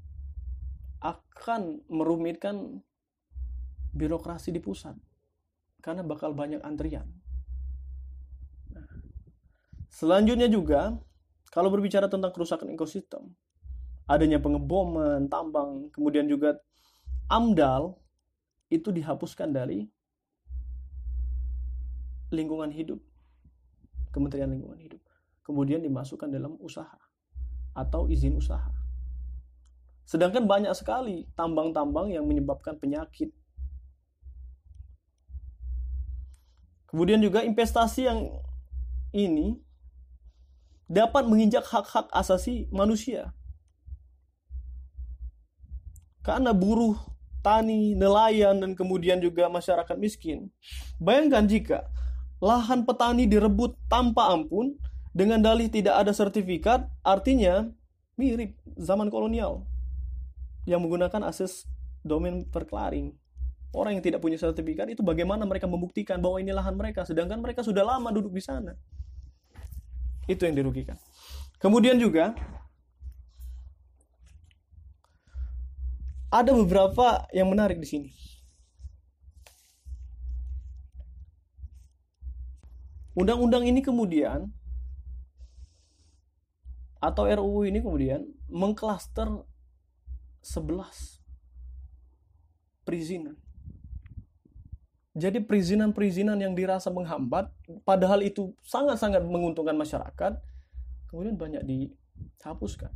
akan 1.00 1.88
merumitkan 1.88 2.84
birokrasi 3.96 4.52
di 4.52 4.60
pusat 4.60 4.92
karena 5.80 6.04
bakal 6.04 6.36
banyak 6.36 6.60
antrian. 6.60 7.08
Nah, 8.76 8.86
selanjutnya 9.88 10.52
juga 10.52 11.00
kalau 11.52 11.68
berbicara 11.68 12.08
tentang 12.08 12.32
kerusakan 12.32 12.72
ekosistem, 12.72 13.28
adanya 14.08 14.40
pengeboman, 14.40 15.28
tambang, 15.28 15.92
kemudian 15.92 16.24
juga 16.24 16.56
AMDAL 17.28 17.92
itu 18.72 18.88
dihapuskan 18.88 19.52
dari 19.52 19.84
lingkungan 22.32 22.72
hidup 22.72 22.98
Kementerian 24.12 24.52
Lingkungan 24.52 24.78
Hidup. 24.78 25.00
Kemudian 25.42 25.80
dimasukkan 25.82 26.28
dalam 26.28 26.54
usaha 26.60 27.00
atau 27.72 28.06
izin 28.06 28.36
usaha. 28.36 28.70
Sedangkan 30.04 30.44
banyak 30.44 30.70
sekali 30.76 31.24
tambang-tambang 31.34 32.12
yang 32.12 32.28
menyebabkan 32.28 32.76
penyakit. 32.76 33.32
Kemudian 36.86 37.24
juga 37.24 37.40
investasi 37.40 38.04
yang 38.04 38.28
ini 39.16 39.56
dapat 40.92 41.24
menginjak 41.24 41.64
hak-hak 41.64 42.12
asasi 42.12 42.68
manusia 42.68 43.32
karena 46.20 46.52
buruh 46.54 46.94
tani, 47.42 47.98
nelayan, 47.98 48.62
dan 48.62 48.72
kemudian 48.78 49.18
juga 49.18 49.50
masyarakat 49.50 49.98
miskin. 49.98 50.46
Bayangkan 51.02 51.42
jika 51.44 51.78
lahan 52.38 52.86
petani 52.86 53.26
direbut 53.26 53.74
tanpa 53.90 54.30
ampun 54.30 54.78
dengan 55.10 55.42
dalih 55.42 55.66
tidak 55.66 55.98
ada 55.98 56.14
sertifikat, 56.14 56.86
artinya 57.02 57.66
mirip 58.14 58.54
zaman 58.78 59.10
kolonial 59.10 59.66
yang 60.62 60.78
menggunakan 60.78 61.26
akses 61.26 61.66
domain 62.06 62.46
perklaring. 62.46 63.10
Orang 63.74 63.98
yang 63.98 64.04
tidak 64.04 64.22
punya 64.22 64.38
sertifikat 64.38 64.94
itu 64.94 65.02
bagaimana 65.02 65.42
mereka 65.42 65.66
membuktikan 65.66 66.22
bahwa 66.22 66.38
ini 66.38 66.54
lahan 66.54 66.78
mereka, 66.78 67.02
sedangkan 67.02 67.42
mereka 67.42 67.66
sudah 67.66 67.82
lama 67.82 68.14
duduk 68.14 68.30
di 68.30 68.42
sana. 68.44 68.78
Itu 70.30 70.46
yang 70.46 70.54
dirugikan. 70.54 70.98
Kemudian 71.58 71.98
juga 71.98 72.34
ada 76.32 76.50
beberapa 76.54 77.28
yang 77.34 77.50
menarik 77.50 77.76
di 77.76 77.88
sini. 77.88 78.10
Undang-undang 83.12 83.68
ini 83.68 83.84
kemudian 83.84 84.48
atau 87.02 87.26
RUU 87.26 87.66
ini 87.66 87.82
kemudian 87.82 88.24
mengklaster 88.46 89.26
11 90.40 91.20
perizinan. 92.86 93.41
Jadi 95.12 95.44
perizinan-perizinan 95.44 96.40
yang 96.40 96.56
dirasa 96.56 96.88
menghambat, 96.88 97.52
padahal 97.84 98.24
itu 98.24 98.56
sangat-sangat 98.64 99.20
menguntungkan 99.20 99.76
masyarakat, 99.76 100.40
kemudian 101.12 101.36
banyak 101.36 101.60
dihapuskan. 101.68 102.88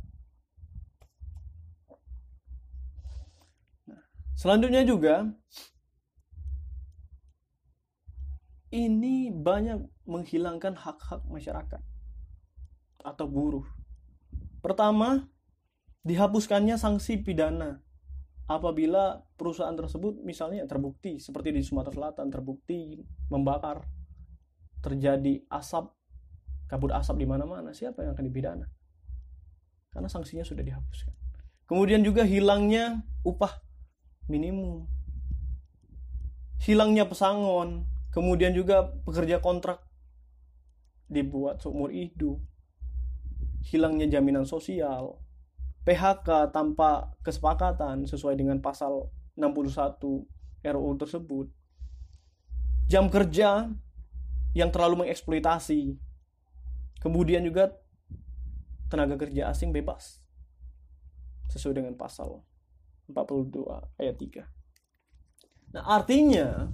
Nah, 3.85 4.01
selanjutnya 4.33 4.81
juga 4.81 5.29
ini 8.73 9.29
banyak 9.29 9.85
menghilangkan 10.09 10.73
hak-hak 10.73 11.21
masyarakat 11.29 11.81
atau 13.05 13.25
buruh. 13.29 13.69
Pertama, 14.65 15.29
dihapuskannya 16.01 16.81
sanksi 16.81 17.21
pidana 17.21 17.85
apabila 18.47 19.23
perusahaan 19.35 19.75
tersebut 19.75 20.23
misalnya 20.23 20.63
terbukti 20.63 21.19
seperti 21.19 21.51
di 21.51 21.61
Sumatera 21.63 21.93
Selatan 22.11 22.31
terbukti 22.31 23.03
membakar 23.27 23.83
terjadi 24.79 25.43
asap 25.51 25.91
kabut 26.71 26.95
asap 26.95 27.23
di 27.23 27.27
mana-mana 27.27 27.75
siapa 27.75 28.03
yang 28.07 28.15
akan 28.15 28.25
dipidana 28.27 28.67
karena 29.91 30.07
sanksinya 30.07 30.47
sudah 30.47 30.63
dihapuskan 30.63 31.11
kemudian 31.67 31.99
juga 32.03 32.23
hilangnya 32.23 33.03
upah 33.27 33.59
minimum 34.31 34.87
hilangnya 36.63 37.03
pesangon 37.03 37.87
Kemudian 38.17 38.49
juga 38.57 38.97
pekerja 39.05 39.37
kontrak 39.37 39.77
dibuat 41.05 41.61
seumur 41.61 41.93
hidup. 41.93 42.41
Hilangnya 43.61 44.09
jaminan 44.09 44.41
sosial. 44.49 45.21
PHK 45.87 46.51
tanpa 46.51 47.15
kesepakatan 47.23 48.03
sesuai 48.03 48.35
dengan 48.35 48.59
pasal 48.59 49.07
61 49.39 50.27
RUU 50.67 50.91
tersebut. 50.99 51.47
Jam 52.91 53.07
kerja 53.07 53.71
yang 54.51 54.67
terlalu 54.67 55.07
mengeksploitasi. 55.07 55.95
Kemudian 56.99 57.47
juga 57.47 57.71
tenaga 58.91 59.15
kerja 59.15 59.47
asing 59.47 59.71
bebas 59.71 60.19
sesuai 61.47 61.79
dengan 61.79 61.95
pasal 61.95 62.43
42 63.07 63.95
ayat 63.95 64.15
3. 64.19 64.43
Nah, 65.71 65.83
artinya 65.87 66.67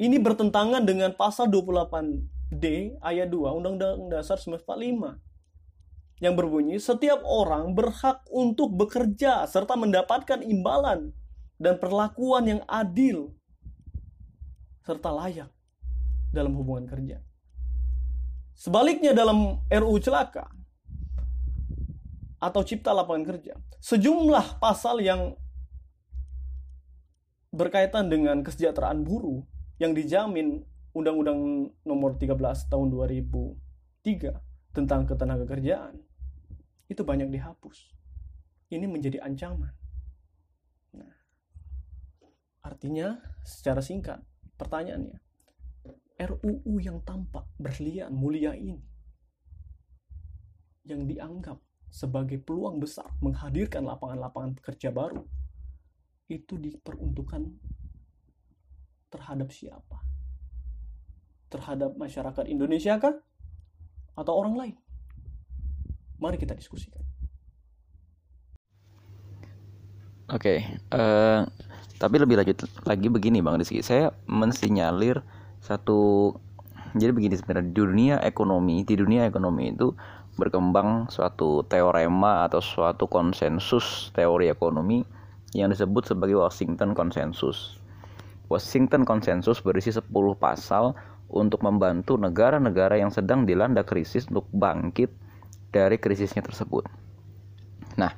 ini 0.00 0.16
bertentangan 0.16 0.80
dengan 0.88 1.12
pasal 1.12 1.52
28D 1.52 2.96
ayat 3.04 3.28
2 3.28 3.36
Undang-Undang 3.36 4.08
Dasar 4.08 4.40
1945 4.40 5.29
yang 6.20 6.36
berbunyi 6.36 6.76
setiap 6.76 7.24
orang 7.24 7.72
berhak 7.72 8.20
untuk 8.28 8.76
bekerja 8.76 9.48
serta 9.48 9.72
mendapatkan 9.74 10.44
imbalan 10.44 11.16
dan 11.56 11.80
perlakuan 11.80 12.44
yang 12.44 12.60
adil 12.68 13.32
serta 14.84 15.08
layak 15.08 15.50
dalam 16.28 16.52
hubungan 16.56 16.84
kerja. 16.84 17.24
Sebaliknya 18.52 19.16
dalam 19.16 19.64
RUU 19.72 19.96
celaka 20.04 20.52
atau 22.36 22.60
cipta 22.64 22.92
lapangan 22.92 23.24
kerja, 23.24 23.56
sejumlah 23.80 24.60
pasal 24.60 25.00
yang 25.00 25.36
berkaitan 27.48 28.12
dengan 28.12 28.44
kesejahteraan 28.44 29.00
buruh 29.04 29.40
yang 29.80 29.96
dijamin 29.96 30.68
Undang-Undang 30.92 31.72
Nomor 31.88 32.20
13 32.20 32.36
Tahun 32.68 32.88
2003 32.92 34.76
tentang 34.76 35.08
ketenaga 35.08 35.48
kerjaan 35.48 36.09
itu 36.90 37.06
banyak 37.06 37.30
dihapus. 37.30 37.94
Ini 38.74 38.90
menjadi 38.90 39.22
ancaman. 39.22 39.70
Nah, 40.98 41.14
artinya 42.66 43.22
secara 43.46 43.78
singkat 43.78 44.18
pertanyaannya, 44.58 45.22
RUU 46.18 46.82
yang 46.82 46.98
tampak 47.06 47.46
berlian 47.56 48.10
mulia 48.10 48.52
ini 48.58 48.82
yang 50.84 51.06
dianggap 51.06 51.62
sebagai 51.90 52.42
peluang 52.42 52.82
besar 52.82 53.06
menghadirkan 53.22 53.86
lapangan-lapangan 53.86 54.58
kerja 54.58 54.90
baru 54.90 55.22
itu 56.30 56.58
diperuntukkan 56.58 57.42
terhadap 59.10 59.50
siapa? 59.50 59.98
Terhadap 61.50 61.98
masyarakat 61.98 62.44
Indonesia 62.46 62.94
kah? 63.02 63.18
Atau 64.14 64.34
orang 64.38 64.54
lain? 64.54 64.76
Mari 66.20 66.36
kita 66.36 66.52
diskusikan. 66.52 67.00
Oke, 70.30 70.62
okay, 70.62 70.78
uh, 70.94 71.00
eh, 71.00 71.40
tapi 71.98 72.22
lebih 72.22 72.38
lanjut 72.38 72.62
lagi 72.86 73.10
begini 73.10 73.42
Bang 73.42 73.58
Rizky, 73.58 73.82
saya 73.82 74.14
mensinyalir 74.30 75.26
satu 75.58 76.32
jadi 76.94 77.10
begini 77.10 77.34
sebenarnya 77.34 77.66
di 77.66 77.74
dunia 77.74 78.16
ekonomi, 78.22 78.86
di 78.86 78.94
dunia 78.94 79.26
ekonomi 79.26 79.74
itu 79.74 79.90
berkembang 80.38 81.10
suatu 81.10 81.66
teorema 81.66 82.46
atau 82.46 82.62
suatu 82.62 83.10
konsensus 83.10 84.14
teori 84.14 84.46
ekonomi 84.46 85.02
yang 85.50 85.74
disebut 85.74 86.14
sebagai 86.14 86.38
Washington 86.38 86.94
Consensus. 86.94 87.80
Washington 88.46 89.02
Consensus 89.02 89.58
berisi 89.62 89.90
10 89.90 90.06
pasal 90.38 90.94
untuk 91.30 91.62
membantu 91.62 92.18
negara-negara 92.18 92.98
yang 92.98 93.10
sedang 93.10 93.46
dilanda 93.46 93.82
krisis 93.82 94.26
untuk 94.30 94.46
bangkit 94.50 95.10
dari 95.70 95.96
krisisnya 95.96 96.42
tersebut. 96.42 96.86
Nah, 97.98 98.14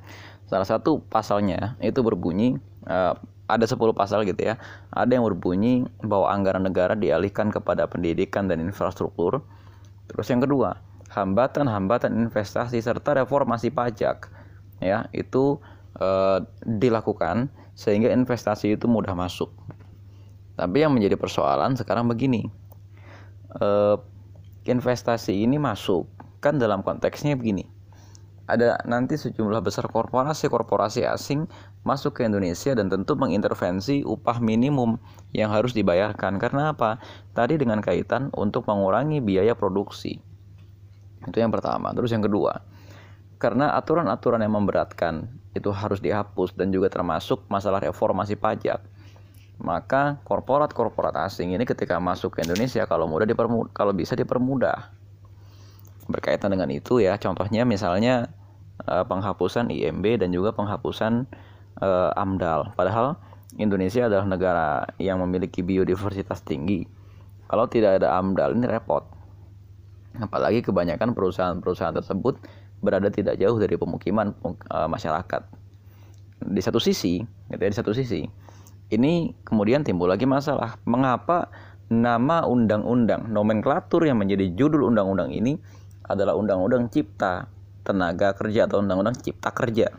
salah 0.48 0.68
satu 0.68 1.00
pasalnya 1.08 1.76
itu 1.80 2.00
berbunyi 2.04 2.60
uh, 2.88 3.16
ada 3.48 3.68
10 3.68 3.76
pasal 3.92 4.24
gitu 4.24 4.40
ya. 4.40 4.56
Ada 4.92 5.20
yang 5.20 5.24
berbunyi 5.28 5.84
bahwa 6.00 6.32
anggaran 6.32 6.64
negara 6.64 6.96
dialihkan 6.96 7.52
kepada 7.52 7.84
pendidikan 7.84 8.48
dan 8.48 8.64
infrastruktur. 8.64 9.44
Terus 10.08 10.26
yang 10.32 10.40
kedua, 10.40 10.80
hambatan-hambatan 11.12 12.16
investasi 12.16 12.80
serta 12.80 13.20
reformasi 13.20 13.68
pajak 13.68 14.32
ya, 14.80 15.08
itu 15.12 15.60
uh, 16.00 16.40
dilakukan 16.64 17.52
sehingga 17.76 18.08
investasi 18.12 18.76
itu 18.80 18.88
mudah 18.88 19.12
masuk. 19.12 19.52
Tapi 20.56 20.84
yang 20.84 20.92
menjadi 20.92 21.16
persoalan 21.16 21.76
sekarang 21.76 22.08
begini. 22.08 22.48
Uh, 23.52 24.00
investasi 24.64 25.44
ini 25.44 25.60
masuk 25.60 26.08
kan 26.42 26.58
dalam 26.58 26.82
konteksnya 26.82 27.38
begini 27.38 27.64
ada 28.50 28.76
nanti 28.84 29.14
sejumlah 29.14 29.62
besar 29.62 29.86
korporasi-korporasi 29.86 31.06
asing 31.06 31.46
masuk 31.86 32.20
ke 32.20 32.26
Indonesia 32.26 32.74
dan 32.74 32.90
tentu 32.90 33.14
mengintervensi 33.14 34.02
upah 34.02 34.42
minimum 34.42 34.98
yang 35.30 35.54
harus 35.54 35.72
dibayarkan. 35.72 36.42
Karena 36.42 36.74
apa? 36.74 36.98
Tadi 37.32 37.54
dengan 37.56 37.78
kaitan 37.78 38.34
untuk 38.34 38.66
mengurangi 38.66 39.22
biaya 39.22 39.54
produksi. 39.54 40.18
Itu 41.22 41.38
yang 41.38 41.54
pertama. 41.54 41.94
Terus 41.94 42.10
yang 42.10 42.26
kedua, 42.26 42.66
karena 43.38 43.78
aturan-aturan 43.78 44.42
yang 44.42 44.58
memberatkan 44.58 45.30
itu 45.54 45.70
harus 45.70 46.02
dihapus 46.02 46.58
dan 46.58 46.74
juga 46.74 46.90
termasuk 46.90 47.46
masalah 47.46 47.78
reformasi 47.78 48.34
pajak. 48.34 48.82
Maka 49.62 50.18
korporat-korporat 50.26 51.14
asing 51.22 51.54
ini 51.54 51.62
ketika 51.62 52.02
masuk 52.02 52.34
ke 52.34 52.42
Indonesia 52.42 52.82
kalau 52.90 53.06
mudah 53.06 53.28
dipermudah, 53.30 53.70
kalau 53.70 53.94
bisa 53.94 54.18
dipermudah 54.18 55.01
berkaitan 56.08 56.54
dengan 56.54 56.70
itu 56.70 56.98
ya. 57.02 57.18
Contohnya 57.18 57.66
misalnya 57.66 58.30
uh, 58.86 59.04
penghapusan 59.06 59.70
IMB 59.70 60.22
dan 60.22 60.30
juga 60.34 60.54
penghapusan 60.54 61.26
uh, 61.82 62.10
AMDAL. 62.18 62.74
Padahal 62.74 63.18
Indonesia 63.60 64.08
adalah 64.08 64.24
negara 64.24 64.68
yang 64.96 65.20
memiliki 65.20 65.60
biodiversitas 65.60 66.40
tinggi. 66.42 66.88
Kalau 67.46 67.68
tidak 67.68 68.00
ada 68.00 68.16
AMDAL 68.16 68.56
ini 68.56 68.66
repot. 68.66 69.04
Apalagi 70.16 70.60
kebanyakan 70.64 71.16
perusahaan-perusahaan 71.16 71.96
tersebut 71.96 72.40
berada 72.82 73.08
tidak 73.08 73.38
jauh 73.38 73.56
dari 73.56 73.76
pemukiman 73.76 74.34
uh, 74.44 74.88
masyarakat. 74.88 75.42
Di 76.42 76.58
satu 76.58 76.82
sisi 76.82 77.22
gitu 77.22 77.62
ya, 77.62 77.70
di 77.70 77.76
satu 77.76 77.94
sisi 77.94 78.26
ini 78.92 79.32
kemudian 79.48 79.80
timbul 79.82 80.06
lagi 80.12 80.28
masalah. 80.28 80.76
Mengapa 80.84 81.48
nama 81.88 82.44
undang-undang 82.44 83.32
nomenklatur 83.32 84.04
yang 84.04 84.20
menjadi 84.20 84.52
judul 84.52 84.92
undang-undang 84.92 85.32
ini 85.32 85.56
adalah 86.12 86.36
Undang-Undang 86.36 86.92
Cipta 86.92 87.48
Tenaga 87.82 88.36
Kerja 88.36 88.68
atau 88.68 88.84
Undang-Undang 88.84 89.18
Cipta 89.24 89.50
Kerja. 89.50 89.90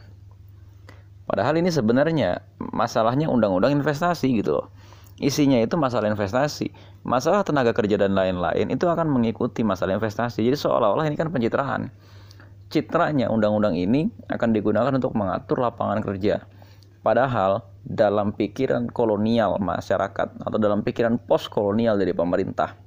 Padahal 1.24 1.56
ini 1.56 1.72
sebenarnya 1.72 2.44
masalahnya 2.60 3.32
undang-undang 3.32 3.80
investasi 3.80 4.44
gitu 4.44 4.60
loh. 4.60 4.68
Isinya 5.24 5.62
itu 5.62 5.80
masalah 5.80 6.12
investasi, 6.12 6.74
masalah 7.08 7.48
tenaga 7.48 7.72
kerja 7.72 7.96
dan 7.96 8.12
lain-lain 8.18 8.68
itu 8.74 8.84
akan 8.90 9.08
mengikuti 9.08 9.64
masalah 9.64 9.96
investasi. 9.96 10.44
Jadi 10.44 10.58
seolah-olah 10.60 11.08
ini 11.08 11.16
kan 11.16 11.32
pencitraan. 11.32 11.94
Citranya 12.68 13.30
undang-undang 13.32 13.78
ini 13.78 14.10
akan 14.28 14.50
digunakan 14.52 14.92
untuk 14.92 15.14
mengatur 15.16 15.62
lapangan 15.64 16.04
kerja. 16.04 16.44
Padahal 17.06 17.62
dalam 17.86 18.34
pikiran 18.36 18.90
kolonial 18.92 19.62
masyarakat 19.62 20.28
atau 20.44 20.58
dalam 20.60 20.82
pikiran 20.82 21.20
post 21.22 21.52
kolonial 21.54 21.96
dari 21.96 22.12
pemerintah 22.12 22.83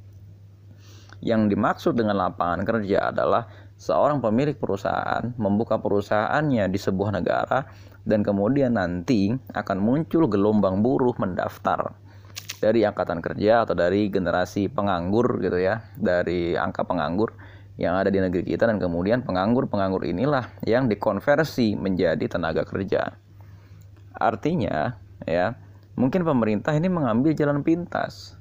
yang 1.26 1.50
dimaksud 1.50 1.98
dengan 1.98 2.22
lapangan 2.22 2.62
kerja 2.62 3.10
adalah 3.10 3.50
seorang 3.74 4.22
pemilik 4.22 4.54
perusahaan 4.54 5.34
membuka 5.34 5.82
perusahaannya 5.82 6.70
di 6.70 6.78
sebuah 6.78 7.18
negara 7.18 7.66
dan 8.06 8.22
kemudian 8.22 8.78
nanti 8.78 9.34
akan 9.50 9.78
muncul 9.82 10.30
gelombang 10.30 10.86
buruh 10.86 11.18
mendaftar 11.18 11.90
dari 12.62 12.86
angkatan 12.86 13.18
kerja 13.18 13.66
atau 13.66 13.74
dari 13.74 14.08
generasi 14.08 14.70
penganggur 14.70 15.42
gitu 15.42 15.58
ya, 15.60 15.82
dari 15.98 16.54
angka 16.54 16.86
penganggur 16.86 17.34
yang 17.76 17.98
ada 17.98 18.08
di 18.08 18.22
negeri 18.22 18.56
kita 18.56 18.64
dan 18.64 18.80
kemudian 18.80 19.20
penganggur-penganggur 19.20 20.08
inilah 20.08 20.48
yang 20.64 20.88
dikonversi 20.88 21.76
menjadi 21.76 22.24
tenaga 22.24 22.64
kerja. 22.64 23.12
Artinya 24.16 24.96
ya, 25.28 25.52
mungkin 25.98 26.24
pemerintah 26.24 26.72
ini 26.72 26.88
mengambil 26.88 27.36
jalan 27.36 27.60
pintas 27.60 28.40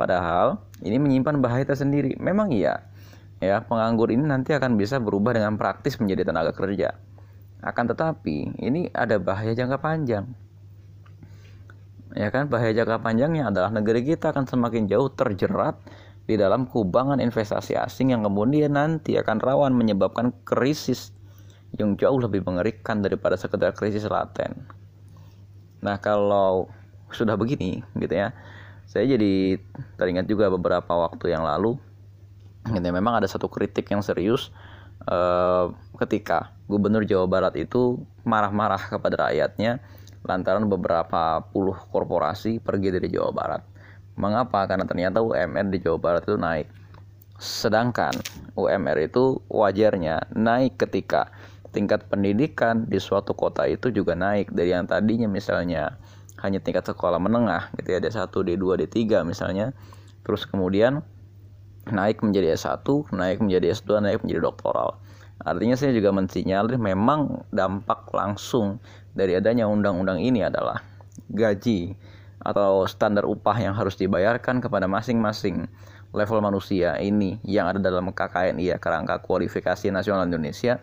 Padahal 0.00 0.64
ini 0.80 0.96
menyimpan 0.96 1.44
bahaya 1.44 1.68
tersendiri. 1.68 2.16
Memang 2.16 2.48
iya. 2.56 2.88
Ya, 3.36 3.60
penganggur 3.60 4.08
ini 4.08 4.24
nanti 4.24 4.56
akan 4.56 4.80
bisa 4.80 4.96
berubah 4.96 5.36
dengan 5.36 5.60
praktis 5.60 6.00
menjadi 6.00 6.32
tenaga 6.32 6.56
kerja. 6.56 6.96
Akan 7.60 7.84
tetapi, 7.84 8.56
ini 8.64 8.88
ada 8.96 9.20
bahaya 9.20 9.52
jangka 9.52 9.76
panjang. 9.76 10.24
Ya 12.16 12.32
kan, 12.32 12.48
bahaya 12.48 12.72
jangka 12.72 13.04
panjangnya 13.04 13.52
adalah 13.52 13.68
negeri 13.68 14.00
kita 14.08 14.32
akan 14.32 14.48
semakin 14.48 14.88
jauh 14.88 15.12
terjerat 15.12 15.76
di 16.24 16.40
dalam 16.40 16.64
kubangan 16.64 17.20
investasi 17.20 17.76
asing 17.76 18.16
yang 18.16 18.24
kemudian 18.24 18.72
nanti 18.80 19.20
akan 19.20 19.36
rawan 19.36 19.76
menyebabkan 19.76 20.32
krisis 20.48 21.12
yang 21.76 22.00
jauh 22.00 22.16
lebih 22.16 22.40
mengerikan 22.40 23.04
daripada 23.04 23.36
sekedar 23.36 23.76
krisis 23.76 24.08
laten. 24.08 24.64
Nah, 25.84 26.00
kalau 26.00 26.72
sudah 27.12 27.36
begini 27.36 27.84
gitu 28.00 28.16
ya, 28.16 28.32
saya 28.90 29.06
jadi 29.06 29.62
teringat 29.94 30.26
juga 30.26 30.50
beberapa 30.50 30.90
waktu 30.90 31.30
yang 31.30 31.46
lalu 31.46 31.78
gitu 32.74 32.82
ya, 32.82 32.90
memang 32.90 33.22
ada 33.22 33.28
satu 33.30 33.46
kritik 33.46 33.86
yang 33.86 34.02
serius 34.02 34.50
eh, 35.06 35.64
ketika 36.02 36.50
Gubernur 36.66 37.06
Jawa 37.06 37.30
Barat 37.30 37.54
itu 37.54 38.02
marah-marah 38.26 38.90
kepada 38.90 39.30
rakyatnya 39.30 39.78
lantaran 40.26 40.66
beberapa 40.66 41.40
puluh 41.54 41.78
korporasi 41.94 42.60
pergi 42.60 42.92
dari 42.92 43.08
Jawa 43.08 43.30
Barat. 43.32 43.62
Mengapa? 44.20 44.68
Karena 44.68 44.84
ternyata 44.84 45.24
UMR 45.24 45.72
di 45.72 45.80
Jawa 45.80 45.96
Barat 45.96 46.28
itu 46.28 46.36
naik. 46.36 46.68
Sedangkan 47.40 48.12
UMR 48.52 49.00
itu 49.00 49.40
wajarnya 49.48 50.28
naik 50.36 50.76
ketika 50.76 51.32
tingkat 51.72 52.04
pendidikan 52.10 52.84
di 52.84 53.00
suatu 53.00 53.32
kota 53.32 53.64
itu 53.64 53.88
juga 53.88 54.12
naik 54.12 54.52
dari 54.52 54.74
yang 54.76 54.84
tadinya 54.84 55.30
misalnya 55.30 55.96
hanya 56.40 56.60
tingkat 56.60 56.84
sekolah 56.88 57.20
menengah 57.20 57.72
gitu 57.80 57.96
ya 57.96 57.98
D1, 58.00 58.28
D2, 58.32 58.64
D3 58.86 59.24
misalnya 59.24 59.76
terus 60.24 60.44
kemudian 60.44 61.04
naik 61.88 62.20
menjadi 62.20 62.54
S1, 62.54 62.84
naik 63.16 63.40
menjadi 63.40 63.72
S2, 63.72 64.04
naik 64.04 64.20
menjadi 64.20 64.44
doktoral. 64.44 65.00
Artinya 65.40 65.72
saya 65.72 65.96
juga 65.96 66.12
mensinyalir 66.12 66.76
memang 66.76 67.48
dampak 67.48 68.12
langsung 68.12 68.76
dari 69.16 69.32
adanya 69.32 69.64
undang-undang 69.64 70.20
ini 70.20 70.44
adalah 70.44 70.84
gaji 71.32 71.96
atau 72.40 72.84
standar 72.84 73.24
upah 73.24 73.56
yang 73.56 73.72
harus 73.72 73.96
dibayarkan 73.96 74.60
kepada 74.60 74.84
masing-masing 74.84 75.68
level 76.12 76.40
manusia 76.44 76.96
ini 77.00 77.40
yang 77.44 77.68
ada 77.70 77.80
dalam 77.80 78.12
KKNI 78.12 78.74
ya 78.74 78.76
kerangka 78.76 79.20
kualifikasi 79.24 79.88
nasional 79.92 80.26
Indonesia 80.28 80.80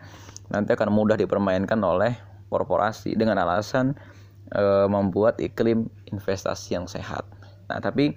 nanti 0.48 0.74
akan 0.74 0.90
mudah 0.90 1.20
dipermainkan 1.20 1.78
oleh 1.84 2.16
korporasi 2.48 3.18
dengan 3.20 3.42
alasan 3.44 3.98
e, 4.52 4.64
membuat 4.88 5.40
iklim 5.44 5.88
investasi 6.12 6.76
yang 6.78 6.88
sehat. 6.88 7.24
Nah, 7.68 7.80
tapi 7.84 8.16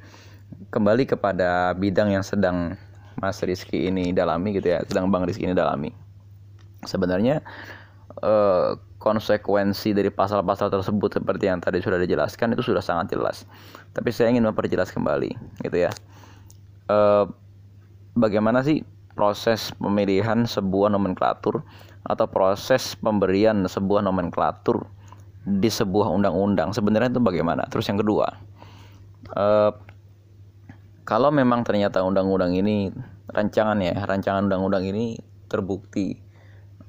kembali 0.70 1.06
kepada 1.06 1.74
bidang 1.74 2.14
yang 2.14 2.22
sedang 2.26 2.78
Mas 3.18 3.42
Rizky 3.42 3.90
ini 3.90 4.14
dalami 4.14 4.54
gitu 4.56 4.74
ya, 4.74 4.82
sedang 4.86 5.10
Bang 5.10 5.26
Rizky 5.26 5.44
ini 5.46 5.54
dalami 5.54 5.90
sebenarnya 6.88 7.44
eh, 8.20 8.70
konsekuensi 9.00 9.96
dari 9.96 10.12
pasal-pasal 10.12 10.68
tersebut 10.68 11.20
seperti 11.20 11.48
yang 11.48 11.60
tadi 11.60 11.80
sudah 11.80 11.96
dijelaskan 12.00 12.52
itu 12.56 12.72
sudah 12.72 12.84
sangat 12.84 13.16
jelas. 13.16 13.48
Tapi 13.96 14.12
saya 14.12 14.30
ingin 14.30 14.46
memperjelas 14.46 14.92
kembali, 14.92 15.32
gitu 15.66 15.76
ya. 15.76 15.90
Eh, 16.88 17.24
bagaimana 18.16 18.60
sih 18.64 18.84
proses 19.16 19.72
pemilihan 19.76 20.48
sebuah 20.48 20.92
nomenklatur 20.92 21.60
atau 22.08 22.26
proses 22.28 22.96
pemberian 22.96 23.60
sebuah 23.68 24.00
nomenklatur 24.00 24.88
di 25.44 25.70
sebuah 25.72 26.12
undang-undang. 26.12 26.76
Sebenarnya 26.76 27.12
itu 27.12 27.22
bagaimana? 27.22 27.64
Terus 27.68 27.88
yang 27.88 27.98
kedua, 28.00 28.26
eh, 29.36 29.72
kalau 31.10 31.34
memang 31.34 31.66
ternyata 31.66 32.04
undang-undang 32.06 32.54
ini 32.54 32.92
rancangannya, 33.32 33.98
rancangan 33.98 34.46
undang-undang 34.46 34.86
ini 34.86 35.18
terbukti 35.50 36.14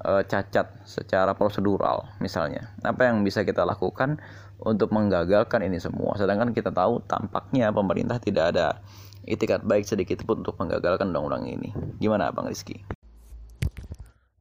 uh, 0.05 0.21
cacat 0.21 0.85
secara 0.85 1.33
prosedural 1.33 2.05
misalnya 2.21 2.69
apa 2.85 3.09
yang 3.09 3.25
bisa 3.25 3.41
kita 3.41 3.65
lakukan 3.65 4.21
untuk 4.61 4.93
menggagalkan 4.93 5.65
ini 5.65 5.81
semua? 5.81 6.13
Sedangkan 6.21 6.53
kita 6.53 6.69
tahu 6.69 7.01
tampaknya 7.09 7.73
pemerintah 7.73 8.21
tidak 8.21 8.53
ada 8.53 8.77
itikat 9.25 9.65
baik 9.65 9.89
sedikit 9.89 10.21
pun 10.21 10.45
untuk 10.45 10.53
menggagalkan 10.61 11.09
undang-undang 11.09 11.49
ini. 11.49 11.73
Gimana 11.97 12.29
Bang 12.29 12.45
Rizky 12.45 13.00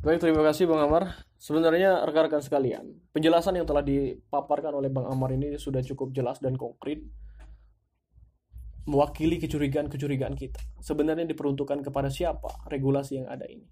Baik, 0.00 0.24
terima 0.24 0.40
kasih 0.40 0.64
Bang 0.64 0.80
Amar. 0.80 1.12
Sebenarnya 1.36 2.00
rekan-rekan 2.08 2.40
sekalian, 2.40 2.88
penjelasan 3.12 3.60
yang 3.60 3.68
telah 3.68 3.84
dipaparkan 3.84 4.72
oleh 4.72 4.88
Bang 4.88 5.04
Amar 5.04 5.28
ini 5.28 5.60
sudah 5.60 5.84
cukup 5.84 6.16
jelas 6.16 6.40
dan 6.40 6.56
konkret 6.56 7.04
mewakili 8.88 9.36
kecurigaan-kecurigaan 9.36 10.40
kita. 10.40 10.56
Sebenarnya 10.80 11.28
diperuntukkan 11.28 11.84
kepada 11.84 12.08
siapa 12.08 12.48
regulasi 12.72 13.20
yang 13.20 13.28
ada 13.28 13.44
ini. 13.44 13.68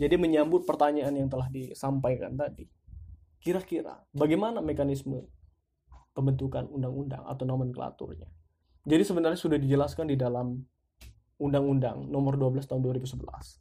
Jadi 0.00 0.16
menyambut 0.16 0.64
pertanyaan 0.64 1.12
yang 1.12 1.28
telah 1.28 1.52
disampaikan 1.52 2.32
tadi, 2.40 2.64
kira-kira 3.36 4.00
bagaimana 4.16 4.64
mekanisme 4.64 5.28
pembentukan 6.16 6.72
undang-undang 6.72 7.20
atau 7.28 7.44
nomenklaturnya? 7.44 8.32
Jadi 8.88 9.04
sebenarnya 9.04 9.36
sudah 9.36 9.60
dijelaskan 9.60 10.08
di 10.08 10.16
dalam 10.16 10.56
Undang-Undang 11.36 12.08
Nomor 12.08 12.40
12 12.40 12.64
Tahun 12.64 12.80
2011 12.80 13.60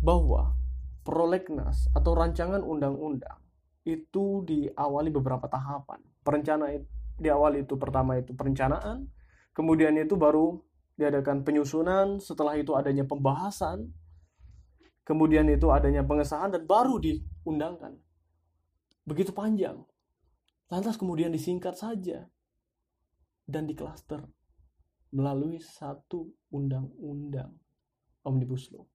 bahwa 0.00 0.61
prolegnas 1.02 1.90
atau 1.94 2.14
rancangan 2.14 2.62
undang-undang 2.62 3.38
itu 3.82 4.46
diawali 4.46 5.10
beberapa 5.10 5.50
tahapan. 5.50 5.98
Perencanaan 6.22 6.86
diawali 7.18 7.66
itu 7.66 7.74
pertama 7.74 8.18
itu 8.18 8.34
perencanaan, 8.34 9.10
kemudian 9.54 9.94
itu 9.98 10.14
baru 10.14 10.62
diadakan 10.94 11.42
penyusunan, 11.42 12.22
setelah 12.22 12.54
itu 12.54 12.78
adanya 12.78 13.02
pembahasan, 13.02 13.90
kemudian 15.02 15.50
itu 15.50 15.70
adanya 15.74 16.06
pengesahan 16.06 16.54
dan 16.54 16.62
baru 16.62 17.02
diundangkan. 17.02 17.98
Begitu 19.02 19.34
panjang. 19.34 19.82
Lantas 20.70 20.96
kemudian 20.96 21.34
disingkat 21.34 21.74
saja 21.76 22.30
dan 23.44 23.66
diklaster 23.66 24.24
melalui 25.12 25.60
satu 25.60 26.32
undang-undang 26.48 27.52
Omnibus 28.24 28.72
Law. 28.72 28.88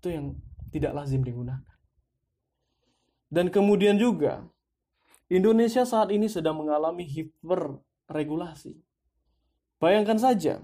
Itu 0.00 0.08
yang 0.08 0.38
tidak 0.70 0.92
lazim 0.94 1.22
digunakan. 1.22 1.76
Dan 3.26 3.50
kemudian 3.50 3.98
juga 3.98 4.46
Indonesia 5.26 5.82
saat 5.82 6.14
ini 6.14 6.30
sedang 6.30 6.62
mengalami 6.62 7.02
hiperregulasi. 7.02 8.78
Bayangkan 9.82 10.16
saja, 10.16 10.62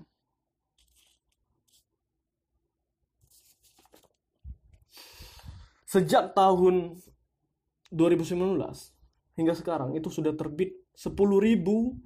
sejak 5.84 6.32
tahun 6.32 6.96
2019 7.92 8.32
hingga 9.36 9.52
sekarang 9.52 9.92
itu 9.92 10.08
sudah 10.08 10.32
terbit 10.32 10.72
10.180 10.96 12.00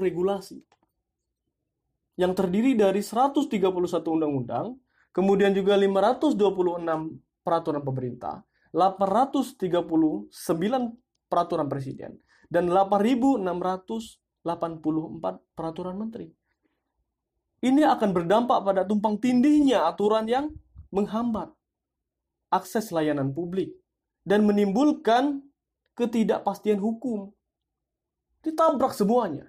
regulasi 0.00 0.64
yang 2.14 2.32
terdiri 2.32 2.78
dari 2.78 3.02
131 3.02 3.50
undang-undang, 4.06 4.78
kemudian 5.14 5.54
juga 5.54 5.78
526 5.78 6.34
peraturan 7.46 7.82
pemerintah, 7.86 8.42
839 8.74 10.28
peraturan 11.30 11.70
presiden, 11.70 12.18
dan 12.50 12.66
8.684 12.66 13.46
peraturan 15.54 15.96
menteri. 15.96 16.34
Ini 17.64 17.88
akan 17.96 18.10
berdampak 18.12 18.60
pada 18.60 18.84
tumpang 18.84 19.16
tindihnya 19.16 19.88
aturan 19.88 20.28
yang 20.28 20.52
menghambat 20.92 21.48
akses 22.52 22.92
layanan 22.92 23.32
publik 23.32 23.72
dan 24.22 24.44
menimbulkan 24.44 25.40
ketidakpastian 25.96 26.78
hukum. 26.78 27.32
Ditabrak 28.44 28.92
semuanya. 28.92 29.48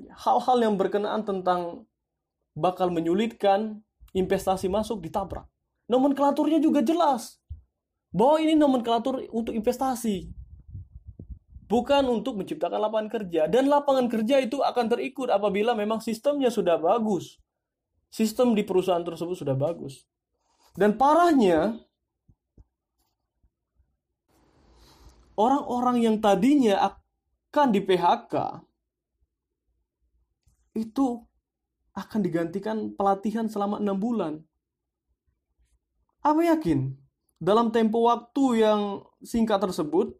Hal-hal 0.00 0.58
yang 0.64 0.74
berkenaan 0.80 1.28
tentang 1.28 1.84
bakal 2.56 2.88
menyulitkan 2.88 3.85
investasi 4.16 4.72
masuk 4.72 5.04
ditabrak. 5.04 5.44
Nomenklaturnya 5.86 6.58
juga 6.58 6.80
jelas. 6.80 7.36
Bahwa 8.08 8.40
ini 8.40 8.56
nomenklatur 8.56 9.28
untuk 9.28 9.52
investasi. 9.52 10.32
Bukan 11.68 12.08
untuk 12.08 12.40
menciptakan 12.40 12.80
lapangan 12.80 13.10
kerja. 13.12 13.44
Dan 13.44 13.68
lapangan 13.68 14.08
kerja 14.08 14.40
itu 14.40 14.64
akan 14.64 14.86
terikut 14.88 15.28
apabila 15.28 15.76
memang 15.76 16.00
sistemnya 16.00 16.48
sudah 16.48 16.80
bagus. 16.80 17.36
Sistem 18.08 18.56
di 18.56 18.64
perusahaan 18.64 19.04
tersebut 19.04 19.36
sudah 19.36 19.52
bagus. 19.52 20.08
Dan 20.72 20.96
parahnya, 20.96 21.76
orang-orang 25.36 26.06
yang 26.08 26.16
tadinya 26.22 26.96
akan 26.96 27.68
di 27.72 27.80
PHK 27.84 28.34
itu 30.76 31.24
akan 31.96 32.20
digantikan 32.20 32.92
pelatihan 32.92 33.48
selama 33.48 33.80
enam 33.80 33.96
bulan. 33.96 34.44
Apa 36.20 36.44
yakin? 36.54 36.92
Dalam 37.40 37.72
tempo 37.72 38.04
waktu 38.04 38.60
yang 38.60 39.04
singkat 39.24 39.60
tersebut, 39.60 40.12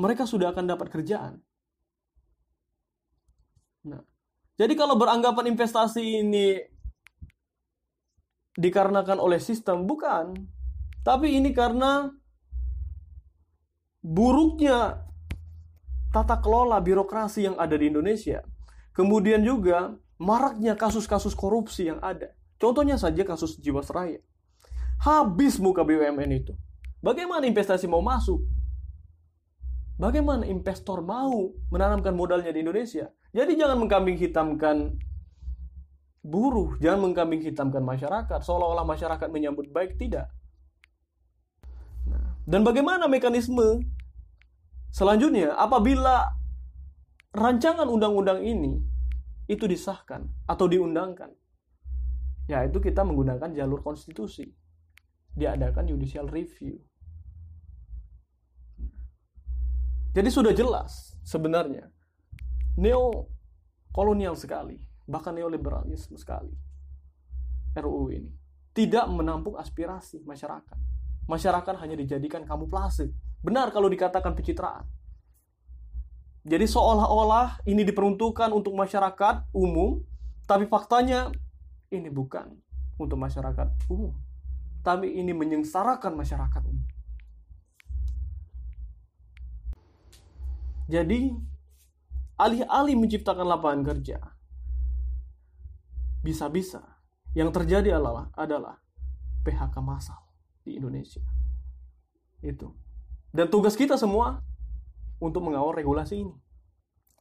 mereka 0.00 0.24
sudah 0.24 0.52
akan 0.56 0.64
dapat 0.64 0.88
kerjaan. 0.88 1.40
Nah, 3.84 4.00
jadi 4.56 4.72
kalau 4.76 4.96
beranggapan 4.96 5.52
investasi 5.52 6.24
ini 6.24 6.60
dikarenakan 8.60 9.16
oleh 9.16 9.40
sistem 9.40 9.86
bukan 9.86 10.34
tapi 11.00 11.38
ini 11.38 11.54
karena 11.54 12.12
buruknya 14.04 15.00
tata 16.12 16.36
kelola 16.42 16.76
birokrasi 16.82 17.48
yang 17.48 17.56
ada 17.56 17.72
di 17.78 17.88
Indonesia 17.88 18.44
kemudian 18.92 19.40
juga 19.40 19.96
maraknya 20.20 20.76
kasus-kasus 20.76 21.32
korupsi 21.32 21.88
yang 21.88 21.98
ada. 22.04 22.36
Contohnya 22.60 23.00
saja 23.00 23.24
kasus 23.24 23.56
Jiwasraya. 23.56 24.20
Habis 25.00 25.56
muka 25.56 25.80
BUMN 25.80 26.30
itu. 26.44 26.52
Bagaimana 27.00 27.48
investasi 27.48 27.88
mau 27.88 28.04
masuk? 28.04 28.44
Bagaimana 29.96 30.44
investor 30.44 31.00
mau 31.00 31.56
menanamkan 31.72 32.12
modalnya 32.12 32.52
di 32.52 32.60
Indonesia? 32.60 33.08
Jadi 33.32 33.56
jangan 33.56 33.80
mengkambing 33.80 34.20
hitamkan 34.20 35.00
buruh, 36.20 36.76
jangan 36.84 37.08
mengkambing 37.08 37.40
hitamkan 37.40 37.80
masyarakat. 37.80 38.44
Seolah-olah 38.44 38.84
masyarakat 38.84 39.28
menyambut 39.32 39.72
baik 39.72 39.96
tidak. 39.96 40.28
Nah, 42.04 42.36
dan 42.44 42.60
bagaimana 42.60 43.08
mekanisme 43.08 43.88
selanjutnya? 44.92 45.56
Apabila 45.56 46.28
rancangan 47.32 47.88
undang-undang 47.88 48.44
ini 48.44 48.89
itu 49.50 49.66
disahkan 49.66 50.30
atau 50.46 50.70
diundangkan? 50.70 51.34
Ya, 52.46 52.62
itu 52.62 52.78
kita 52.78 53.02
menggunakan 53.02 53.50
jalur 53.50 53.82
konstitusi. 53.82 54.46
Diadakan 55.34 55.90
judicial 55.90 56.30
review. 56.30 56.78
Jadi 60.10 60.26
sudah 60.26 60.50
jelas 60.50 61.14
sebenarnya 61.22 61.86
neo 62.78 63.30
kolonial 63.94 64.34
sekali, 64.34 64.74
bahkan 65.06 65.34
neoliberalisme 65.38 66.18
sekali. 66.18 66.50
RUU 67.78 68.10
ini 68.10 68.30
tidak 68.74 69.06
menampung 69.06 69.54
aspirasi 69.54 70.22
masyarakat. 70.26 70.78
Masyarakat 71.30 71.74
hanya 71.78 71.94
dijadikan 71.94 72.42
kamuflase. 72.42 73.14
Benar 73.38 73.70
kalau 73.70 73.86
dikatakan 73.86 74.34
pencitraan. 74.34 74.82
Jadi 76.40 76.64
seolah-olah 76.64 77.60
ini 77.68 77.84
diperuntukkan 77.84 78.48
untuk 78.56 78.72
masyarakat 78.72 79.52
umum, 79.52 80.00
tapi 80.48 80.64
faktanya 80.64 81.28
ini 81.92 82.08
bukan 82.08 82.56
untuk 82.96 83.20
masyarakat 83.20 83.68
umum. 83.92 84.16
Tapi 84.80 85.20
ini 85.20 85.36
menyengsarakan 85.36 86.16
masyarakat 86.16 86.62
umum. 86.64 86.88
Jadi 90.90 91.36
alih-alih 92.40 92.96
menciptakan 92.96 93.46
lapangan 93.46 93.84
kerja, 93.94 94.18
bisa-bisa 96.24 96.82
yang 97.36 97.54
terjadi 97.54 98.00
adalah 98.00 98.32
adalah 98.34 98.80
PHK 99.44 99.76
massal 99.84 100.18
di 100.64 100.80
Indonesia. 100.80 101.22
Itu. 102.40 102.72
Dan 103.30 103.52
tugas 103.52 103.78
kita 103.78 103.94
semua 103.94 104.42
untuk 105.22 105.46
mengawal 105.46 105.76
regulasi 105.76 106.26
ini. 106.26 106.34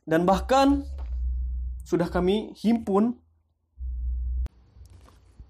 Dan 0.07 0.25
bahkan 0.25 0.81
sudah 1.85 2.09
kami 2.09 2.55
himpun 2.57 3.13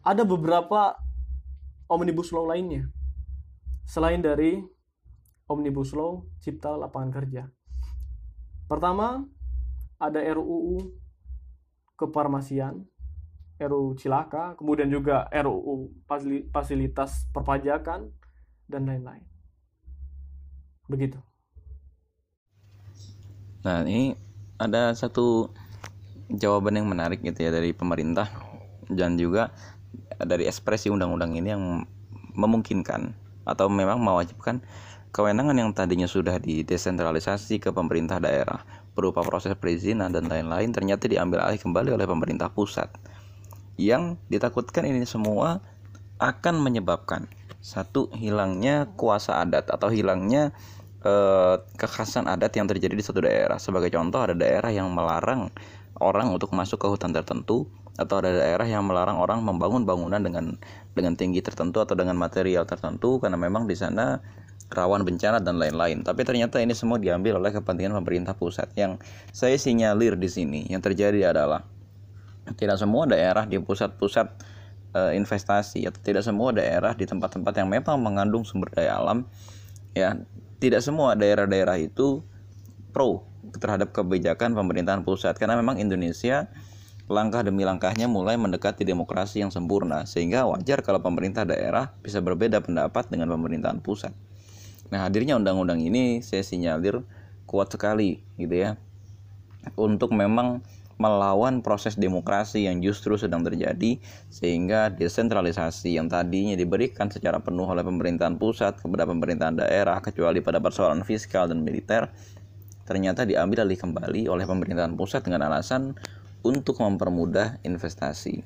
ada 0.04 0.28
beberapa 0.28 1.00
omnibus 1.88 2.34
law 2.34 2.48
lainnya 2.48 2.90
selain 3.88 4.20
dari 4.20 4.64
omnibus 5.48 5.92
law 5.96 6.24
cipta 6.40 6.76
lapangan 6.76 7.12
kerja 7.12 7.44
Pertama, 8.70 9.26
ada 9.98 10.22
RUU 10.22 10.94
kefarmasian, 11.98 12.86
RUU 13.58 13.98
Cilaka, 13.98 14.54
kemudian 14.62 14.94
juga 14.94 15.26
RUU 15.34 15.90
fasilitas 16.54 17.26
perpajakan, 17.34 18.14
dan 18.70 18.86
lain-lain. 18.86 19.26
Begitu. 20.86 21.18
Nah, 23.66 23.84
ini 23.84 24.16
ada 24.60 24.92
satu 24.96 25.52
jawaban 26.30 26.78
yang 26.78 26.88
menarik 26.88 27.24
gitu 27.26 27.48
ya 27.48 27.52
dari 27.52 27.74
pemerintah 27.74 28.30
dan 28.88 29.18
juga 29.18 29.50
dari 30.20 30.46
ekspresi 30.46 30.92
undang-undang 30.94 31.34
ini 31.36 31.50
yang 31.50 31.64
memungkinkan 32.38 33.16
atau 33.50 33.66
memang 33.72 33.98
mewajibkan 33.98 34.62
Kewenangan 35.10 35.58
yang 35.58 35.74
tadinya 35.74 36.06
sudah 36.06 36.38
didesentralisasi 36.38 37.58
ke 37.58 37.74
pemerintah 37.74 38.22
daerah 38.22 38.62
berupa 38.94 39.26
proses 39.26 39.58
perizinan 39.58 40.14
dan 40.14 40.30
lain-lain 40.30 40.70
ternyata 40.70 41.10
diambil 41.10 41.42
alih 41.42 41.58
kembali 41.58 41.98
oleh 41.98 42.06
pemerintah 42.06 42.54
pusat. 42.54 42.94
Yang 43.74 44.22
ditakutkan 44.30 44.86
ini 44.86 45.10
semua 45.10 45.66
akan 46.22 46.62
menyebabkan 46.62 47.26
satu 47.58 48.14
hilangnya 48.14 48.86
kuasa 48.94 49.42
adat 49.42 49.74
atau 49.74 49.90
hilangnya 49.90 50.54
eh, 51.04 51.56
kekhasan 51.80 52.28
adat 52.28 52.56
yang 52.56 52.68
terjadi 52.68 52.96
di 52.96 53.04
suatu 53.04 53.24
daerah. 53.24 53.58
Sebagai 53.62 53.92
contoh 53.94 54.20
ada 54.24 54.36
daerah 54.36 54.72
yang 54.72 54.92
melarang 54.92 55.52
orang 56.00 56.32
untuk 56.32 56.56
masuk 56.56 56.80
ke 56.80 56.88
hutan 56.88 57.12
tertentu 57.12 57.68
atau 58.00 58.24
ada 58.24 58.32
daerah 58.32 58.64
yang 58.64 58.88
melarang 58.88 59.20
orang 59.20 59.44
membangun 59.44 59.84
bangunan 59.84 60.24
dengan 60.24 60.56
dengan 60.96 61.20
tinggi 61.20 61.44
tertentu 61.44 61.84
atau 61.84 62.00
dengan 62.00 62.16
material 62.16 62.64
tertentu 62.64 63.20
karena 63.20 63.36
memang 63.36 63.68
di 63.68 63.76
sana 63.76 64.24
rawan 64.72 65.04
bencana 65.04 65.44
dan 65.44 65.60
lain-lain. 65.60 66.06
Tapi 66.06 66.22
ternyata 66.24 66.62
ini 66.62 66.72
semua 66.78 67.02
diambil 67.02 67.42
oleh 67.42 67.52
kepentingan 67.52 67.98
pemerintah 68.00 68.38
pusat. 68.38 68.70
Yang 68.78 69.02
saya 69.34 69.58
sinyalir 69.58 70.16
di 70.16 70.30
sini 70.30 70.70
yang 70.70 70.80
terjadi 70.80 71.34
adalah 71.34 71.66
tidak 72.56 72.78
semua 72.80 73.06
daerah 73.10 73.46
di 73.46 73.58
pusat-pusat 73.62 74.28
e, 74.94 75.02
investasi 75.18 75.86
atau 75.86 76.00
tidak 76.02 76.26
semua 76.26 76.54
daerah 76.54 76.94
di 76.98 77.06
tempat-tempat 77.06 77.54
yang 77.62 77.70
memang 77.70 77.98
mengandung 78.02 78.42
sumber 78.42 78.74
daya 78.74 78.98
alam 78.98 79.26
ya 79.94 80.18
tidak 80.60 80.84
semua 80.84 81.16
daerah-daerah 81.16 81.80
itu 81.80 82.24
pro 82.92 83.24
terhadap 83.58 83.96
kebijakan 83.96 84.52
pemerintahan 84.54 85.02
pusat 85.08 85.34
karena 85.40 85.56
memang 85.56 85.80
Indonesia 85.80 86.52
langkah 87.10 87.42
demi 87.42 87.66
langkahnya 87.66 88.06
mulai 88.06 88.38
mendekati 88.38 88.86
demokrasi 88.86 89.42
yang 89.42 89.50
sempurna 89.50 90.06
sehingga 90.06 90.46
wajar 90.46 90.86
kalau 90.86 91.02
pemerintah 91.02 91.42
daerah 91.42 91.90
bisa 92.06 92.22
berbeda 92.22 92.62
pendapat 92.62 93.10
dengan 93.10 93.34
pemerintahan 93.34 93.82
pusat. 93.82 94.14
Nah, 94.94 95.10
hadirnya 95.10 95.34
undang-undang 95.40 95.82
ini 95.82 96.22
saya 96.22 96.46
sinyalir 96.46 97.02
kuat 97.50 97.74
sekali 97.74 98.22
gitu 98.38 98.54
ya. 98.54 98.78
Untuk 99.74 100.14
memang 100.14 100.62
melawan 101.00 101.64
proses 101.64 101.96
demokrasi 101.96 102.68
yang 102.68 102.84
justru 102.84 103.16
sedang 103.16 103.40
terjadi 103.42 103.98
sehingga 104.28 104.92
desentralisasi 104.92 105.96
yang 105.96 106.12
tadinya 106.12 106.60
diberikan 106.60 107.08
secara 107.08 107.40
penuh 107.40 107.64
oleh 107.64 107.88
pemerintahan 107.88 108.36
pusat 108.36 108.76
kepada 108.84 109.08
pemerintahan 109.08 109.56
daerah 109.64 110.04
kecuali 110.04 110.44
pada 110.44 110.60
persoalan 110.60 111.08
fiskal 111.08 111.48
dan 111.48 111.64
militer 111.64 112.12
ternyata 112.84 113.24
diambil 113.24 113.64
alih 113.64 113.80
kembali 113.80 114.28
oleh 114.28 114.44
pemerintahan 114.44 115.00
pusat 115.00 115.24
dengan 115.24 115.48
alasan 115.48 115.96
untuk 116.44 116.84
mempermudah 116.84 117.64
investasi. 117.64 118.44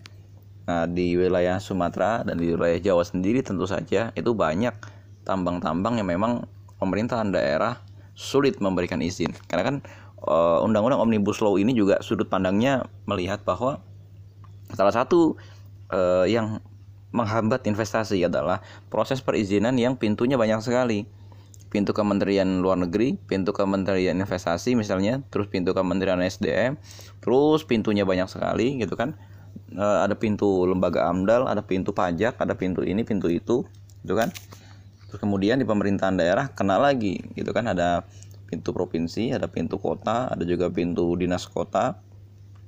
Nah, 0.63 0.88
di 0.88 1.16
wilayah 1.16 1.60
Sumatera 1.60 2.24
dan 2.24 2.39
di 2.39 2.54
wilayah 2.54 2.80
Jawa 2.80 3.04
sendiri 3.04 3.44
tentu 3.44 3.68
saja 3.68 4.13
itu 4.16 4.32
banyak 4.32 4.76
tambang-tambang 5.24 6.00
yang 6.00 6.08
memang 6.08 6.48
pemerintahan 6.80 7.32
daerah 7.32 7.80
sulit 8.13 8.62
memberikan 8.62 9.02
izin 9.02 9.34
karena 9.50 9.63
kan 9.66 9.76
uh, 10.28 10.66
undang-undang 10.66 11.00
omnibus 11.00 11.44
law 11.44 11.56
ini 11.60 11.76
juga 11.76 12.00
sudut 12.00 12.28
pandangnya 12.28 12.88
melihat 13.06 13.44
bahwa 13.44 13.84
salah 14.74 14.94
satu 14.96 15.36
uh, 15.92 16.26
yang 16.26 16.64
menghambat 17.14 17.70
investasi 17.70 18.26
adalah 18.26 18.66
proses 18.90 19.22
perizinan 19.22 19.78
yang 19.78 20.00
pintunya 20.00 20.34
banyak 20.34 20.66
sekali 20.66 21.06
pintu 21.74 21.90
Kementerian 21.90 22.62
Luar 22.62 22.78
Negeri, 22.78 23.18
pintu 23.18 23.50
Kementerian 23.50 24.14
Investasi 24.14 24.78
misalnya, 24.78 25.26
terus 25.34 25.50
pintu 25.50 25.74
Kementerian 25.74 26.22
SDM, 26.22 26.78
terus 27.18 27.66
pintunya 27.66 28.06
banyak 28.06 28.30
sekali 28.30 28.78
gitu 28.78 28.94
kan. 28.94 29.18
E, 29.74 29.82
ada 29.82 30.14
pintu 30.14 30.70
lembaga 30.70 31.10
AMDAL, 31.10 31.50
ada 31.50 31.66
pintu 31.66 31.90
pajak, 31.90 32.38
ada 32.38 32.54
pintu 32.54 32.86
ini, 32.86 33.02
pintu 33.02 33.26
itu, 33.26 33.66
gitu 34.06 34.14
kan. 34.14 34.30
Terus 35.10 35.18
kemudian 35.18 35.58
di 35.58 35.66
pemerintahan 35.66 36.14
daerah 36.14 36.54
kena 36.54 36.78
lagi 36.78 37.26
gitu 37.34 37.50
kan 37.50 37.66
ada 37.66 38.06
pintu 38.54 38.70
provinsi, 38.70 39.34
ada 39.34 39.50
pintu 39.50 39.82
kota, 39.82 40.30
ada 40.30 40.46
juga 40.46 40.70
pintu 40.70 41.18
dinas 41.18 41.50
kota. 41.50 41.98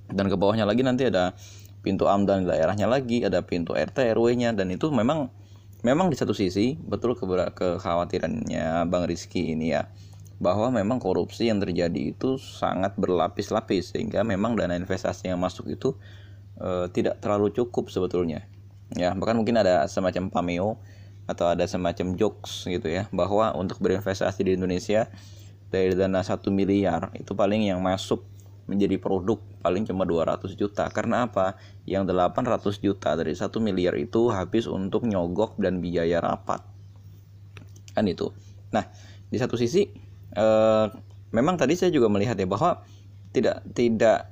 Dan 0.10 0.26
ke 0.26 0.34
bawahnya 0.34 0.65
lagi 0.65 0.82
nanti 0.82 1.06
ada 1.06 1.38
pintu 1.86 2.10
AMDAL 2.10 2.50
daerahnya 2.50 2.89
lagi, 2.89 3.21
ada 3.21 3.45
pintu 3.45 3.78
RT 3.78 4.17
RW-nya 4.17 4.58
dan 4.58 4.74
itu 4.74 4.89
memang 4.89 5.30
memang 5.86 6.10
di 6.10 6.17
satu 6.17 6.34
sisi 6.34 6.74
betul 6.82 7.13
kekhawatirannya 7.13 8.89
Bang 8.89 9.06
Rizky 9.06 9.54
ini 9.54 9.69
ya 9.78 9.86
bahwa 10.41 10.74
memang 10.74 10.98
korupsi 10.98 11.48
yang 11.48 11.62
terjadi 11.62 12.12
itu 12.12 12.41
sangat 12.41 12.98
berlapis-lapis 12.98 13.93
sehingga 13.93 14.26
memang 14.26 14.58
dana 14.58 14.74
investasi 14.74 15.32
yang 15.32 15.39
masuk 15.39 15.69
itu 15.71 15.93
e, 16.60 16.89
tidak 16.91 17.24
terlalu 17.24 17.54
cukup 17.56 17.88
sebetulnya 17.88 18.43
ya 18.98 19.15
bahkan 19.15 19.38
mungkin 19.38 19.62
ada 19.62 19.88
semacam 19.88 20.34
pameo 20.34 20.82
atau 21.26 21.50
ada 21.50 21.63
semacam 21.65 22.17
jokes 22.19 22.67
gitu 22.67 22.86
ya 22.89 23.08
bahwa 23.15 23.56
untuk 23.56 23.80
berinvestasi 23.80 24.41
di 24.45 24.52
Indonesia 24.58 25.08
dari 25.69 25.93
dana 25.97 26.21
satu 26.21 26.54
miliar 26.54 27.12
itu 27.17 27.34
paling 27.34 27.67
yang 27.67 27.82
masuk 27.82 28.23
menjadi 28.65 28.97
produk 28.97 29.38
paling 29.62 29.86
cuma 29.86 30.06
200 30.06 30.54
juta. 30.58 30.89
Karena 30.89 31.30
apa? 31.30 31.58
Yang 31.86 32.13
800 32.13 32.82
juta 32.82 33.13
dari 33.13 33.34
satu 33.34 33.62
miliar 33.62 33.93
itu 33.97 34.30
habis 34.34 34.65
untuk 34.65 35.06
nyogok 35.06 35.58
dan 35.62 35.82
biaya 35.82 36.21
rapat. 36.21 36.62
Kan 37.93 38.06
itu. 38.10 38.34
Nah 38.73 38.89
di 39.30 39.38
satu 39.38 39.58
sisi 39.58 39.86
eh, 40.34 40.86
memang 41.34 41.56
tadi 41.58 41.73
saya 41.78 41.93
juga 41.93 42.10
melihat 42.10 42.38
ya 42.38 42.47
bahwa 42.49 42.82
tidak 43.34 43.62
tidak 43.73 44.32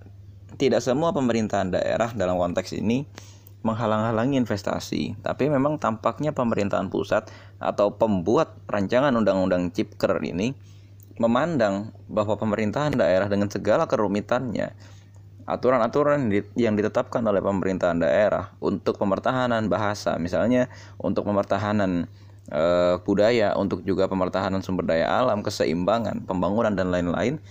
tidak 0.57 0.81
semua 0.85 1.11
pemerintahan 1.11 1.73
daerah 1.73 2.13
dalam 2.13 2.37
konteks 2.37 2.77
ini 2.77 3.05
menghalang-halangi 3.63 4.35
investasi, 4.43 5.23
tapi 5.23 5.47
memang 5.47 5.79
tampaknya 5.79 6.35
pemerintahan 6.35 6.91
pusat 6.91 7.31
atau 7.63 7.95
pembuat 7.95 8.59
rancangan 8.67 9.15
undang-undang 9.15 9.71
Cipker 9.71 10.19
ini 10.19 10.51
memandang 11.21 11.93
bahwa 12.09 12.33
pemerintahan 12.33 12.93
daerah 12.97 13.29
dengan 13.29 13.49
segala 13.49 13.85
kerumitannya 13.85 14.73
aturan-aturan 15.43 16.31
yang 16.55 16.73
ditetapkan 16.79 17.19
oleh 17.27 17.43
pemerintahan 17.43 17.99
daerah 17.99 18.55
untuk 18.63 18.95
pemertahanan 18.95 19.67
bahasa, 19.67 20.15
misalnya 20.15 20.71
untuk 20.95 21.27
pemertahanan 21.27 22.07
e, 22.47 22.63
budaya, 23.03 23.51
untuk 23.59 23.83
juga 23.83 24.07
pemertahanan 24.07 24.63
sumber 24.63 24.87
daya 24.87 25.11
alam, 25.11 25.43
keseimbangan, 25.43 26.23
pembangunan 26.23 26.71
dan 26.71 26.95
lain-lain, 26.95 27.43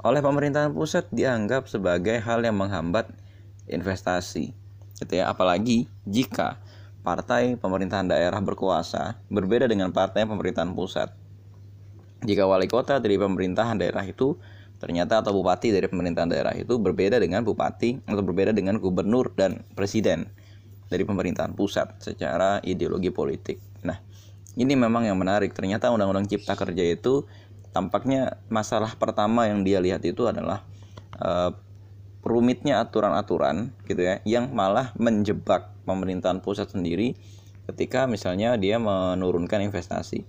oleh 0.00 0.20
pemerintahan 0.24 0.72
pusat 0.72 1.04
dianggap 1.12 1.68
sebagai 1.68 2.16
hal 2.20 2.40
yang 2.44 2.56
menghambat 2.56 3.12
investasi. 3.68 4.56
Gitu 5.00 5.12
ya, 5.12 5.28
apalagi 5.28 5.84
jika 6.08 6.56
partai 7.04 7.60
pemerintahan 7.60 8.08
daerah 8.08 8.40
berkuasa 8.40 9.20
berbeda 9.28 9.68
dengan 9.68 9.92
partai 9.92 10.24
pemerintahan 10.24 10.72
pusat. 10.72 11.23
Jika 12.24 12.48
wali 12.48 12.66
kota 12.66 12.98
dari 12.98 13.20
pemerintahan 13.20 13.76
daerah 13.76 14.02
itu 14.04 14.34
ternyata 14.80 15.20
atau 15.20 15.32
bupati 15.36 15.70
dari 15.70 15.86
pemerintahan 15.88 16.28
daerah 16.28 16.52
itu 16.56 16.76
berbeda 16.76 17.20
dengan 17.20 17.44
bupati 17.44 18.04
atau 18.04 18.20
berbeda 18.24 18.52
dengan 18.52 18.80
gubernur 18.80 19.32
dan 19.36 19.64
presiden 19.76 20.28
dari 20.88 21.04
pemerintahan 21.04 21.56
pusat 21.56 22.00
secara 22.00 22.60
ideologi 22.64 23.08
politik. 23.08 23.60
Nah, 23.84 23.96
ini 24.56 24.74
memang 24.76 25.08
yang 25.08 25.16
menarik. 25.16 25.56
Ternyata 25.56 25.88
Undang-Undang 25.92 26.28
Cipta 26.28 26.54
Kerja 26.56 26.84
itu 26.84 27.24
tampaknya 27.74 28.38
masalah 28.52 28.94
pertama 28.94 29.50
yang 29.50 29.66
dia 29.66 29.82
lihat 29.82 30.04
itu 30.06 30.30
adalah 30.30 30.62
uh, 31.18 31.50
rumitnya 32.24 32.80
aturan-aturan 32.80 33.74
gitu 33.84 34.00
ya 34.00 34.22
yang 34.24 34.54
malah 34.56 34.96
menjebak 34.96 35.74
pemerintahan 35.84 36.40
pusat 36.40 36.72
sendiri 36.72 37.12
ketika 37.68 38.08
misalnya 38.08 38.56
dia 38.56 38.80
menurunkan 38.80 39.60
investasi. 39.64 40.24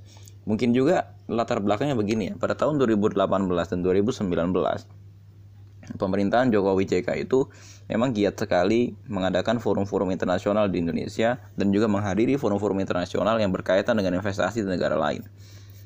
Mungkin 0.46 0.78
juga 0.78 1.18
latar 1.26 1.62
belakangnya 1.62 1.98
begini 1.98 2.32
ya. 2.32 2.34
Pada 2.38 2.54
tahun 2.54 2.78
2018 2.78 3.18
dan 3.18 3.80
2019 3.82 5.06
pemerintahan 5.94 6.50
Jokowi 6.50 6.90
JK 6.90 7.30
itu 7.30 7.46
memang 7.86 8.10
giat 8.10 8.42
sekali 8.42 8.98
mengadakan 9.06 9.62
forum-forum 9.62 10.10
internasional 10.10 10.66
di 10.66 10.82
Indonesia 10.82 11.38
dan 11.54 11.70
juga 11.70 11.86
menghadiri 11.86 12.42
forum-forum 12.42 12.82
internasional 12.82 13.38
yang 13.38 13.54
berkaitan 13.54 13.94
dengan 13.94 14.18
investasi 14.18 14.66
di 14.66 14.70
negara 14.70 14.98
lain. 14.98 15.22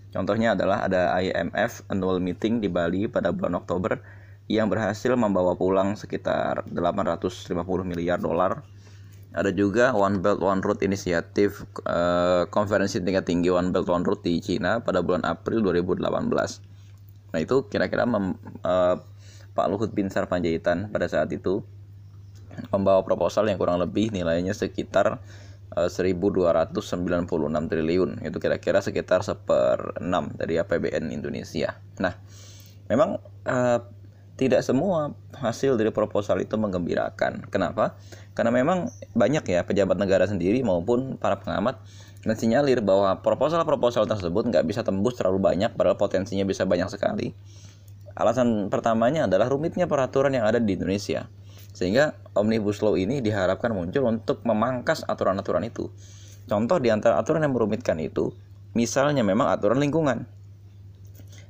Contohnya 0.10 0.56
adalah 0.58 0.88
ada 0.88 1.14
IMF 1.20 1.86
annual 1.92 2.24
meeting 2.24 2.64
di 2.64 2.72
Bali 2.72 3.06
pada 3.12 3.30
bulan 3.30 3.60
Oktober 3.60 4.00
yang 4.50 4.66
berhasil 4.66 5.14
membawa 5.14 5.54
pulang 5.54 5.94
sekitar 5.94 6.66
850 6.74 7.54
miliar 7.86 8.18
dolar 8.18 8.66
ada 9.30 9.54
juga 9.54 9.94
One 9.94 10.18
Belt 10.26 10.42
One 10.42 10.66
Road 10.66 10.82
inisiatif 10.82 11.62
uh, 11.86 12.50
konferensi 12.50 12.98
tingkat 12.98 13.30
tinggi 13.30 13.54
One 13.54 13.70
Belt 13.70 13.86
One 13.86 14.02
Road 14.02 14.26
di 14.26 14.42
Cina 14.42 14.82
pada 14.82 15.06
bulan 15.06 15.22
April 15.22 15.62
2018. 15.62 16.02
Nah 17.30 17.40
itu 17.40 17.70
kira-kira 17.70 18.10
uh, 18.10 18.96
Pak 19.54 19.68
Luhut 19.70 19.94
Binsar 19.94 20.26
Panjaitan 20.26 20.90
pada 20.90 21.06
saat 21.06 21.30
itu 21.30 21.62
membawa 22.74 23.06
proposal 23.06 23.46
yang 23.48 23.62
kurang 23.62 23.78
lebih 23.78 24.10
nilainya 24.10 24.52
sekitar 24.58 25.22
uh, 25.78 25.88
eh, 25.88 26.14
1296 26.14 26.74
triliun 27.70 28.26
itu 28.26 28.38
kira-kira 28.42 28.82
sekitar 28.82 29.22
seper 29.22 30.02
6 30.02 30.42
dari 30.42 30.58
APBN 30.58 31.14
Indonesia. 31.14 31.78
Nah 32.02 32.18
memang 32.90 33.22
uh, 33.46 33.80
tidak 34.40 34.64
semua 34.64 35.12
hasil 35.36 35.76
dari 35.76 35.92
proposal 35.92 36.40
itu 36.40 36.56
menggembirakan. 36.56 37.52
Kenapa? 37.52 38.00
Karena 38.32 38.56
memang 38.56 38.88
banyak 39.12 39.44
ya 39.44 39.68
pejabat 39.68 40.00
negara 40.00 40.24
sendiri 40.24 40.64
maupun 40.64 41.20
para 41.20 41.44
pengamat 41.44 41.84
mensinyalir 42.24 42.80
bahwa 42.80 43.20
proposal-proposal 43.20 44.08
tersebut 44.08 44.48
nggak 44.48 44.64
bisa 44.64 44.88
tembus 44.88 45.20
terlalu 45.20 45.44
banyak 45.44 45.76
padahal 45.76 46.00
potensinya 46.00 46.48
bisa 46.48 46.64
banyak 46.64 46.88
sekali. 46.88 47.36
Alasan 48.16 48.72
pertamanya 48.72 49.28
adalah 49.28 49.52
rumitnya 49.52 49.92
peraturan 49.92 50.32
yang 50.32 50.48
ada 50.48 50.64
di 50.64 50.80
Indonesia. 50.80 51.28
Sehingga 51.76 52.16
Omnibus 52.34 52.80
Law 52.80 52.96
ini 52.96 53.20
diharapkan 53.20 53.76
muncul 53.76 54.08
untuk 54.08 54.44
memangkas 54.48 55.04
aturan-aturan 55.04 55.68
itu. 55.68 55.92
Contoh 56.48 56.80
di 56.80 56.90
antara 56.90 57.20
aturan 57.20 57.46
yang 57.46 57.54
merumitkan 57.54 58.00
itu, 58.02 58.34
misalnya 58.74 59.22
memang 59.22 59.52
aturan 59.52 59.78
lingkungan 59.78 60.39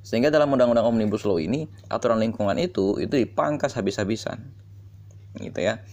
sehingga 0.10 0.34
dalam 0.34 0.50
undang-undang 0.50 0.90
Omnibus 0.90 1.22
Law 1.22 1.38
ini 1.38 1.70
aturan 1.86 2.18
lingkungan 2.18 2.58
itu 2.58 2.98
itu 2.98 3.14
dipangkas 3.14 3.78
habis-habisan. 3.78 4.42
Gitu 5.38 5.62
ya. 5.62 5.86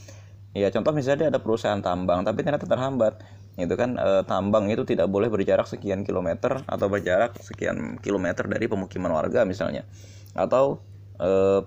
Ya 0.57 0.73
contoh 0.73 0.97
misalnya 0.97 1.29
ada 1.29 1.37
perusahaan 1.45 1.85
tambang 1.85 2.25
tapi 2.25 2.41
ternyata 2.41 2.65
terhambat. 2.65 3.21
Itu 3.61 3.77
kan 3.77 4.01
e, 4.01 4.25
tambang 4.25 4.73
itu 4.73 4.89
tidak 4.89 5.13
boleh 5.13 5.29
berjarak 5.29 5.69
sekian 5.69 6.01
kilometer 6.01 6.65
atau 6.65 6.89
berjarak 6.89 7.37
sekian 7.45 8.01
kilometer 8.01 8.49
dari 8.49 8.65
pemukiman 8.65 9.13
warga 9.13 9.45
misalnya. 9.45 9.85
Atau 10.33 10.81
e, 11.21 11.61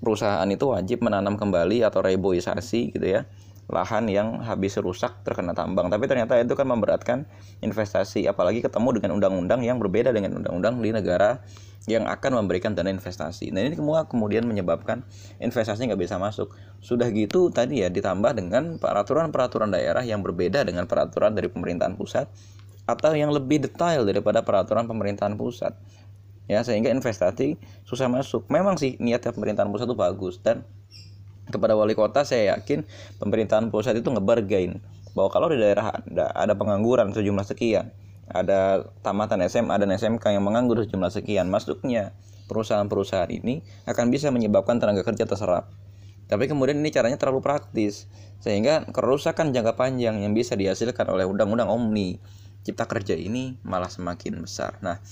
perusahaan 0.00 0.48
itu 0.48 0.64
wajib 0.64 1.04
menanam 1.04 1.36
kembali 1.36 1.84
atau 1.84 2.00
reboisasi 2.00 2.96
gitu 2.96 3.20
ya 3.20 3.28
lahan 3.70 4.10
yang 4.10 4.42
habis 4.42 4.74
rusak 4.82 5.22
terkena 5.22 5.54
tambang. 5.54 5.86
Tapi 5.88 6.10
ternyata 6.10 6.36
itu 6.42 6.58
kan 6.58 6.66
memberatkan 6.66 7.24
investasi, 7.62 8.26
apalagi 8.26 8.60
ketemu 8.60 8.98
dengan 8.98 9.10
undang-undang 9.16 9.62
yang 9.62 9.78
berbeda 9.78 10.10
dengan 10.10 10.42
undang-undang 10.42 10.82
di 10.82 10.90
negara 10.90 11.38
yang 11.88 12.04
akan 12.04 12.44
memberikan 12.44 12.76
dana 12.76 12.92
investasi. 12.92 13.54
Nah 13.56 13.64
ini 13.64 13.78
semua 13.78 14.04
kemudian 14.04 14.44
menyebabkan 14.44 15.00
investasi 15.40 15.88
nggak 15.88 16.02
bisa 16.02 16.20
masuk. 16.20 16.52
Sudah 16.84 17.08
gitu 17.08 17.48
tadi 17.48 17.80
ya 17.80 17.88
ditambah 17.88 18.36
dengan 18.36 18.76
peraturan-peraturan 18.76 19.72
daerah 19.72 20.04
yang 20.04 20.20
berbeda 20.20 20.66
dengan 20.66 20.84
peraturan 20.84 21.32
dari 21.32 21.48
pemerintahan 21.48 21.96
pusat 21.96 22.28
atau 22.84 23.14
yang 23.16 23.32
lebih 23.32 23.64
detail 23.64 24.04
daripada 24.04 24.44
peraturan 24.44 24.84
pemerintahan 24.84 25.38
pusat. 25.40 25.72
Ya 26.50 26.60
sehingga 26.66 26.90
investasi 26.90 27.56
susah 27.86 28.10
masuk. 28.10 28.50
Memang 28.50 28.76
sih 28.76 28.98
niatnya 29.00 29.32
pemerintahan 29.32 29.70
pusat 29.70 29.86
itu 29.88 29.96
bagus 29.96 30.36
dan 30.42 30.66
kepada 31.50 31.74
wali 31.74 31.98
kota 31.98 32.24
saya 32.24 32.56
yakin 32.56 32.86
pemerintahan 33.18 33.68
pusat 33.68 33.98
itu 33.98 34.08
ngebargain 34.08 34.78
bahwa 35.12 35.28
kalau 35.30 35.50
di 35.50 35.58
daerah 35.58 35.90
ada, 35.90 36.30
ada 36.32 36.54
pengangguran 36.54 37.10
sejumlah 37.10 37.46
sekian 37.46 37.90
ada 38.30 38.86
tamatan 39.02 39.42
SMA 39.50 39.74
dan 39.74 39.90
SMK 39.90 40.38
yang 40.38 40.46
menganggur 40.46 40.78
sejumlah 40.86 41.10
sekian 41.10 41.50
masuknya 41.50 42.14
perusahaan-perusahaan 42.46 43.30
ini 43.30 43.62
akan 43.86 44.10
bisa 44.10 44.30
menyebabkan 44.30 44.78
tenaga 44.78 45.06
kerja 45.06 45.26
terserap. 45.26 45.70
Tapi 46.30 46.46
kemudian 46.46 46.78
ini 46.78 46.94
caranya 46.94 47.18
terlalu 47.18 47.42
praktis 47.42 48.06
sehingga 48.38 48.86
kerusakan 48.94 49.50
jangka 49.50 49.74
panjang 49.74 50.22
yang 50.22 50.30
bisa 50.30 50.54
dihasilkan 50.54 51.10
oleh 51.10 51.26
undang-undang 51.26 51.66
omni 51.66 52.22
cipta 52.62 52.86
kerja 52.86 53.18
ini 53.18 53.58
malah 53.66 53.90
semakin 53.90 54.46
besar. 54.46 54.78
Nah 54.78 55.02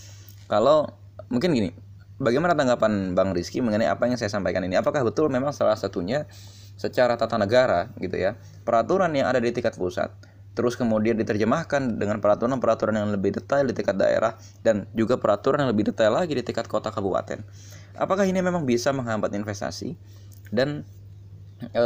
kalau 0.46 0.86
mungkin 1.26 1.58
gini 1.58 1.70
Bagaimana 2.18 2.58
tanggapan 2.58 3.14
Bang 3.14 3.30
Rizky 3.30 3.62
mengenai 3.62 3.86
apa 3.86 4.10
yang 4.10 4.18
saya 4.18 4.26
sampaikan 4.26 4.66
ini? 4.66 4.74
Apakah 4.74 5.06
betul 5.06 5.30
memang 5.30 5.54
salah 5.54 5.78
satunya 5.78 6.26
secara 6.74 7.14
tata 7.14 7.38
negara 7.38 7.90
gitu 8.02 8.18
ya, 8.18 8.34
peraturan 8.66 9.14
yang 9.14 9.30
ada 9.30 9.38
di 9.38 9.54
tingkat 9.54 9.78
pusat 9.78 10.10
terus 10.58 10.74
kemudian 10.74 11.14
diterjemahkan 11.14 12.02
dengan 12.02 12.18
peraturan-peraturan 12.18 12.98
yang 12.98 13.14
lebih 13.14 13.30
detail 13.30 13.62
di 13.62 13.78
tingkat 13.78 13.94
daerah 13.94 14.34
dan 14.66 14.90
juga 14.90 15.14
peraturan 15.14 15.62
yang 15.62 15.70
lebih 15.70 15.94
detail 15.94 16.18
lagi 16.18 16.34
di 16.34 16.42
tingkat 16.42 16.66
kota 16.66 16.90
kabupaten. 16.90 17.46
Apakah 17.94 18.26
ini 18.26 18.42
memang 18.42 18.66
bisa 18.66 18.90
menghambat 18.90 19.30
investasi 19.38 19.94
dan 20.50 20.82
e, 21.62 21.84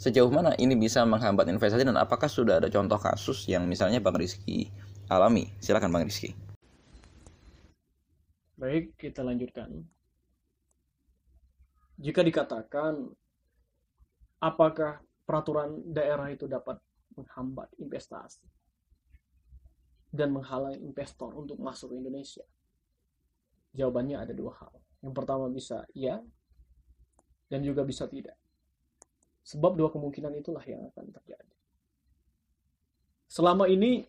sejauh 0.00 0.32
mana 0.32 0.56
ini 0.56 0.80
bisa 0.80 1.04
menghambat 1.04 1.44
investasi 1.52 1.84
dan 1.84 2.00
apakah 2.00 2.32
sudah 2.32 2.64
ada 2.64 2.72
contoh 2.72 2.96
kasus 2.96 3.44
yang 3.52 3.68
misalnya 3.68 4.00
Bang 4.00 4.16
Rizky 4.16 4.72
alami? 5.12 5.52
Silakan 5.60 5.92
Bang 5.92 6.08
Rizky. 6.08 6.32
Baik, 8.60 8.92
kita 9.00 9.24
lanjutkan. 9.24 9.72
Jika 11.96 12.20
dikatakan 12.20 13.08
apakah 14.36 15.00
peraturan 15.24 15.80
daerah 15.88 16.28
itu 16.28 16.44
dapat 16.44 16.76
menghambat 17.16 17.72
investasi 17.80 18.44
dan 20.12 20.36
menghalangi 20.36 20.76
investor 20.84 21.32
untuk 21.32 21.56
masuk 21.56 21.96
ke 21.96 22.04
Indonesia? 22.04 22.44
Jawabannya 23.72 24.28
ada 24.28 24.36
dua 24.36 24.52
hal. 24.60 24.76
Yang 25.00 25.14
pertama 25.16 25.48
bisa 25.48 25.88
ya, 25.96 26.20
dan 27.48 27.64
juga 27.64 27.80
bisa 27.80 28.04
tidak. 28.12 28.36
Sebab 29.40 29.72
dua 29.72 29.88
kemungkinan 29.88 30.36
itulah 30.36 30.60
yang 30.68 30.84
akan 30.92 31.08
terjadi. 31.16 31.56
Selama 33.24 33.72
ini 33.72 34.04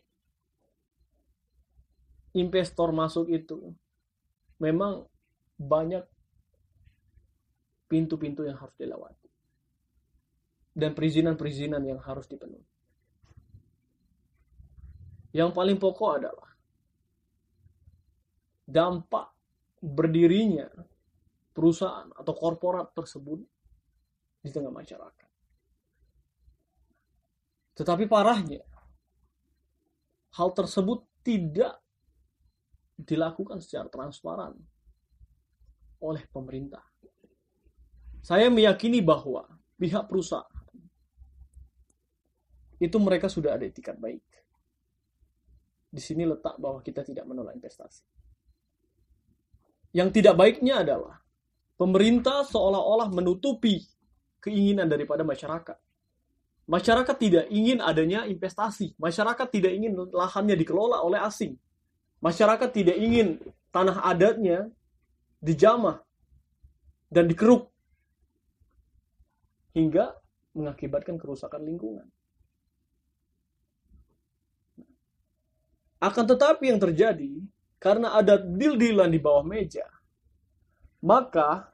investor 2.35 2.91
masuk 2.91 3.31
itu 3.31 3.71
memang 4.61 5.09
banyak 5.57 6.05
pintu-pintu 7.89 8.45
yang 8.45 8.55
harus 8.61 8.77
dilewati 8.77 9.27
dan 10.71 10.95
perizinan-perizinan 10.95 11.83
yang 11.83 11.99
harus 11.99 12.29
dipenuhi. 12.29 12.63
Yang 15.35 15.51
paling 15.51 15.77
pokok 15.81 16.11
adalah 16.21 16.51
dampak 18.67 19.35
berdirinya 19.81 20.69
perusahaan 21.51 22.07
atau 22.15 22.33
korporat 22.35 22.95
tersebut 22.95 23.43
di 24.39 24.49
tengah 24.53 24.71
masyarakat. 24.71 25.29
Tetapi 27.75 28.05
parahnya, 28.07 28.63
hal 30.37 30.49
tersebut 30.55 31.03
tidak 31.25 31.80
dilakukan 33.01 33.59
secara 33.61 33.89
transparan 33.89 34.53
oleh 36.01 36.23
pemerintah. 36.29 36.81
Saya 38.21 38.53
meyakini 38.53 39.01
bahwa 39.01 39.45
pihak 39.77 40.05
perusahaan 40.05 40.61
itu 42.81 42.97
mereka 42.97 43.29
sudah 43.29 43.57
ada 43.57 43.65
etikat 43.65 43.97
baik. 43.97 44.25
Di 45.91 46.01
sini 46.01 46.25
letak 46.25 46.57
bahwa 46.57 46.81
kita 46.81 47.05
tidak 47.05 47.29
menolak 47.29 47.53
investasi. 47.53 48.01
Yang 49.93 50.21
tidak 50.21 50.39
baiknya 50.39 50.81
adalah 50.81 51.19
pemerintah 51.77 52.47
seolah-olah 52.47 53.11
menutupi 53.11 53.85
keinginan 54.41 54.89
daripada 54.89 55.21
masyarakat. 55.21 55.77
Masyarakat 56.65 57.15
tidak 57.19 57.45
ingin 57.51 57.83
adanya 57.83 58.23
investasi. 58.25 58.95
Masyarakat 58.95 59.47
tidak 59.51 59.75
ingin 59.75 59.91
lahannya 60.09 60.55
dikelola 60.55 61.03
oleh 61.03 61.19
asing. 61.21 61.59
Masyarakat 62.21 62.69
tidak 62.69 62.97
ingin 63.01 63.41
tanah 63.73 64.05
adatnya 64.05 64.69
dijamah 65.41 66.05
dan 67.09 67.25
dikeruk 67.25 67.67
hingga 69.73 70.13
mengakibatkan 70.53 71.17
kerusakan 71.17 71.65
lingkungan. 71.65 72.05
Akan 76.01 76.25
tetapi 76.25 76.73
yang 76.73 76.81
terjadi 76.81 77.41
karena 77.77 78.17
ada 78.17 78.37
deal-dealan 78.37 79.09
di 79.09 79.21
bawah 79.21 79.45
meja, 79.45 79.85
maka 81.01 81.69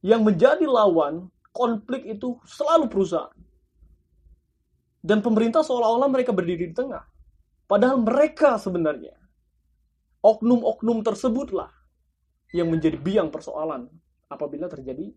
yang 0.00 0.24
menjadi 0.24 0.64
lawan 0.64 1.28
konflik 1.52 2.08
itu 2.08 2.40
selalu 2.48 2.88
perusahaan. 2.88 3.36
Dan 5.00 5.24
pemerintah 5.24 5.64
seolah-olah 5.64 6.08
mereka 6.12 6.32
berdiri 6.32 6.72
di 6.72 6.76
tengah. 6.76 7.04
Padahal 7.64 8.00
mereka 8.00 8.56
sebenarnya, 8.60 9.19
oknum-oknum 10.20 11.00
tersebutlah 11.04 11.72
yang 12.52 12.68
menjadi 12.68 12.96
biang 13.00 13.28
persoalan 13.32 13.88
apabila 14.28 14.68
terjadi 14.68 15.10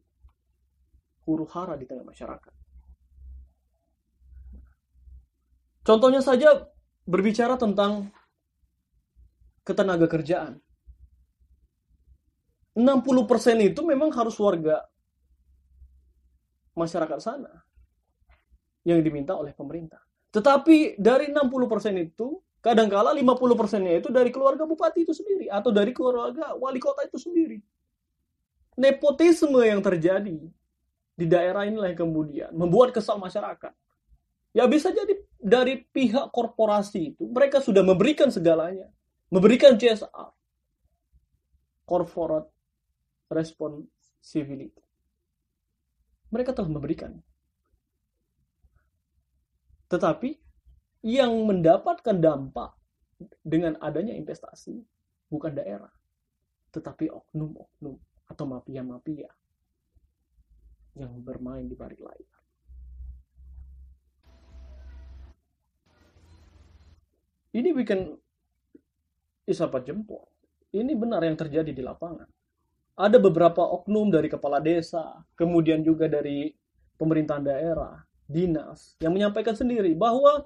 huru 1.24 1.48
hara 1.48 1.80
di 1.80 1.86
tengah 1.88 2.04
masyarakat. 2.04 2.54
Contohnya 5.84 6.24
saja 6.24 6.68
berbicara 7.04 7.60
tentang 7.60 8.12
ketenaga 9.68 10.08
kerjaan. 10.08 10.60
60% 12.74 13.70
itu 13.70 13.82
memang 13.86 14.10
harus 14.16 14.34
warga 14.40 14.82
masyarakat 16.74 17.20
sana 17.22 17.52
yang 18.84 19.00
diminta 19.00 19.38
oleh 19.38 19.54
pemerintah. 19.54 20.02
Tetapi 20.34 20.98
dari 20.98 21.30
60% 21.30 21.94
itu, 22.02 22.42
kadangkala 22.64 23.12
50%-nya 23.12 24.00
itu 24.00 24.08
dari 24.08 24.32
keluarga 24.32 24.64
bupati 24.64 25.04
itu 25.04 25.12
sendiri 25.12 25.52
atau 25.52 25.70
dari 25.76 25.92
keluarga 25.92 26.56
wali 26.56 26.80
kota 26.80 27.04
itu 27.04 27.20
sendiri. 27.20 27.60
Nepotisme 28.80 29.60
yang 29.68 29.84
terjadi 29.84 30.40
di 31.14 31.26
daerah 31.28 31.68
inilah 31.68 31.92
yang 31.92 32.08
kemudian 32.08 32.50
membuat 32.56 32.96
kesal 32.96 33.20
masyarakat. 33.20 33.76
Ya 34.56 34.64
bisa 34.66 34.96
jadi 34.96 35.20
dari 35.38 35.84
pihak 35.84 36.32
korporasi 36.32 37.14
itu 37.14 37.28
mereka 37.28 37.60
sudah 37.60 37.84
memberikan 37.84 38.32
segalanya, 38.32 38.88
memberikan 39.28 39.76
CSR, 39.76 40.32
corporate 41.84 42.48
responsibility. 43.28 44.82
Mereka 46.32 46.56
telah 46.56 46.72
memberikan. 46.72 47.20
Tetapi 49.92 50.43
yang 51.04 51.32
mendapatkan 51.44 52.16
dampak 52.16 52.72
dengan 53.44 53.76
adanya 53.84 54.16
investasi 54.16 54.80
bukan 55.28 55.52
daerah, 55.54 55.92
tetapi 56.72 57.12
oknum-oknum 57.12 58.00
atau 58.32 58.46
mafia-mafia 58.48 59.30
yang 60.96 61.12
bermain 61.20 61.68
di 61.68 61.76
balik 61.76 62.00
layar. 62.00 62.40
Ini 67.54 67.70
bikin 67.70 68.00
isapat 69.46 69.86
jempol. 69.86 70.26
Ini 70.74 70.90
benar 70.98 71.22
yang 71.22 71.38
terjadi 71.38 71.70
di 71.70 71.86
lapangan 71.86 72.26
ada 72.94 73.18
beberapa 73.18 73.62
oknum 73.62 74.14
dari 74.14 74.30
kepala 74.30 74.62
desa, 74.62 75.26
kemudian 75.34 75.82
juga 75.82 76.06
dari 76.06 76.54
pemerintahan 77.02 77.42
daerah, 77.42 78.06
dinas, 78.30 78.94
yang 79.02 79.18
menyampaikan 79.18 79.58
sendiri 79.58 79.98
bahwa 79.98 80.46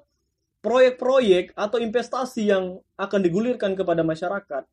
proyek-proyek 0.58 1.54
atau 1.54 1.78
investasi 1.78 2.50
yang 2.50 2.82
akan 2.98 3.20
digulirkan 3.22 3.78
kepada 3.78 4.02
masyarakat 4.02 4.64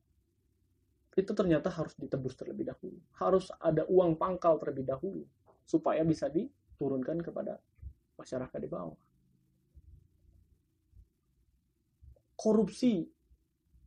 itu 1.15 1.31
ternyata 1.31 1.71
harus 1.71 1.95
ditebus 1.95 2.35
terlebih 2.35 2.67
dahulu. 2.67 2.99
Harus 3.15 3.47
ada 3.63 3.87
uang 3.87 4.19
pangkal 4.19 4.59
terlebih 4.59 4.83
dahulu 4.83 5.23
supaya 5.63 6.03
bisa 6.03 6.27
diturunkan 6.27 7.23
kepada 7.23 7.55
masyarakat 8.19 8.59
di 8.59 8.69
bawah. 8.69 8.99
Korupsi 12.35 13.07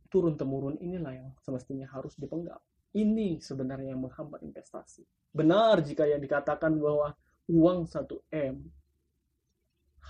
turun 0.09 0.33
temurun 0.33 0.81
inilah 0.81 1.13
yang 1.13 1.29
semestinya 1.45 1.85
harus 1.85 2.17
dipenggal 2.17 2.57
ini 2.97 3.37
sebenarnya 3.37 3.93
yang 3.93 4.01
menghambat 4.01 4.41
investasi. 4.41 5.05
Benar 5.29 5.85
jika 5.85 6.09
yang 6.09 6.17
dikatakan 6.17 6.73
bahwa 6.81 7.13
uang 7.45 7.85
1M 7.85 8.55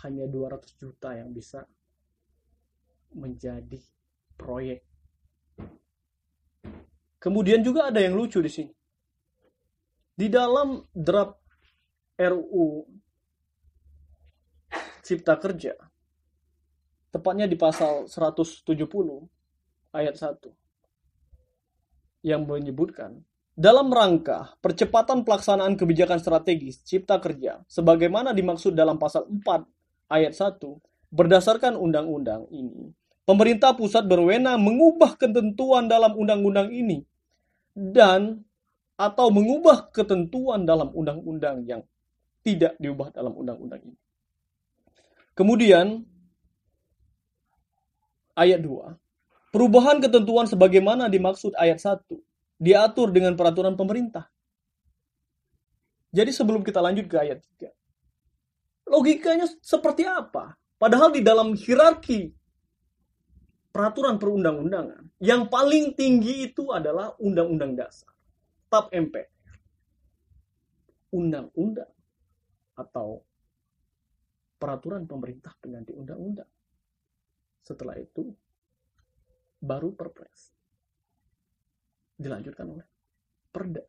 hanya 0.07 0.25
200 0.31 0.79
juta 0.79 1.11
yang 1.11 1.35
bisa 1.35 1.67
menjadi 3.13 3.79
proyek. 4.37 4.85
Kemudian 7.19 7.59
juga 7.59 7.91
ada 7.91 7.99
yang 7.99 8.15
lucu 8.15 8.39
di 8.39 8.51
sini. 8.51 8.73
Di 10.15 10.27
dalam 10.31 10.79
draft 10.91 11.39
RUU 12.19 12.87
Cipta 15.03 15.39
Kerja, 15.39 15.73
tepatnya 17.09 17.49
di 17.49 17.57
pasal 17.57 18.05
170 18.05 18.61
ayat 19.93 20.15
1 20.15 22.21
yang 22.21 22.45
menyebutkan 22.45 23.17
dalam 23.59 23.91
rangka 23.91 24.55
percepatan 24.63 25.27
pelaksanaan 25.27 25.75
kebijakan 25.75 26.21
strategis 26.21 26.79
cipta 26.85 27.19
kerja 27.19 27.59
sebagaimana 27.67 28.31
dimaksud 28.31 28.71
dalam 28.71 28.95
pasal 28.95 29.27
4 29.27 30.13
ayat 30.13 30.31
1 30.31 30.63
berdasarkan 31.09 31.73
undang-undang 31.73 32.45
ini 32.53 32.93
pemerintah 33.25 33.77
pusat 33.77 34.05
berwenang 34.09 34.57
mengubah 34.57 35.13
ketentuan 35.17 35.85
dalam 35.85 36.17
undang-undang 36.17 36.73
ini 36.73 37.05
dan 37.73 38.41
atau 38.99 39.31
mengubah 39.31 39.93
ketentuan 39.95 40.67
dalam 40.67 40.91
undang-undang 40.91 41.63
yang 41.63 41.81
tidak 42.43 42.75
diubah 42.83 43.15
dalam 43.15 43.31
undang-undang 43.31 43.79
ini. 43.79 43.99
Kemudian 45.31 46.03
ayat 48.35 48.59
2 48.59 49.55
Perubahan 49.55 50.03
ketentuan 50.03 50.45
sebagaimana 50.45 51.07
dimaksud 51.07 51.55
ayat 51.55 51.79
1 51.79 52.05
diatur 52.59 53.09
dengan 53.09 53.33
peraturan 53.39 53.73
pemerintah. 53.79 54.27
Jadi 56.11 56.35
sebelum 56.35 56.61
kita 56.61 56.83
lanjut 56.83 57.07
ke 57.07 57.15
ayat 57.17 57.39
3. 57.57 57.71
Logikanya 58.91 59.47
seperti 59.63 60.03
apa? 60.05 60.58
Padahal 60.79 61.11
di 61.11 61.19
dalam 61.19 61.59
hierarki 61.59 62.31
peraturan 63.67 64.15
perundang-undangan, 64.15 65.19
yang 65.19 65.51
paling 65.51 65.91
tinggi 65.91 66.47
itu 66.47 66.71
adalah 66.71 67.11
undang-undang 67.19 67.75
dasar. 67.75 68.15
TAP 68.71 68.87
MPR. 68.95 69.27
Undang-undang 71.11 71.91
atau 72.79 73.19
peraturan 74.55 75.03
pemerintah 75.03 75.51
pengganti 75.59 75.91
undang-undang. 75.91 76.47
Setelah 77.59 77.99
itu 77.99 78.31
baru 79.59 79.91
perpres. 79.91 80.55
Dilanjutkan 82.15 82.67
oleh 82.71 82.87
perda. 83.51 83.83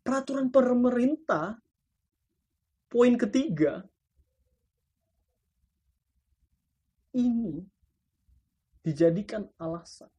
Peraturan 0.00 0.50
pemerintah 0.54 1.58
poin 2.90 3.14
ketiga 3.14 3.86
ini 7.14 7.62
dijadikan 8.82 9.46
alasan 9.62 10.10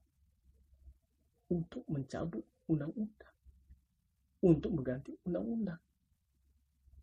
untuk 1.51 1.83
mencabut 1.91 2.47
undang-undang, 2.71 3.35
untuk 4.39 4.71
mengganti 4.71 5.11
undang-undang. 5.27 5.79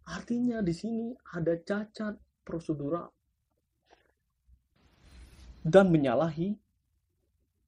Artinya 0.09 0.65
di 0.65 0.73
sini 0.73 1.13
ada 1.37 1.53
cacat 1.61 2.17
prosedural 2.41 3.13
dan 5.61 5.93
menyalahi 5.93 6.57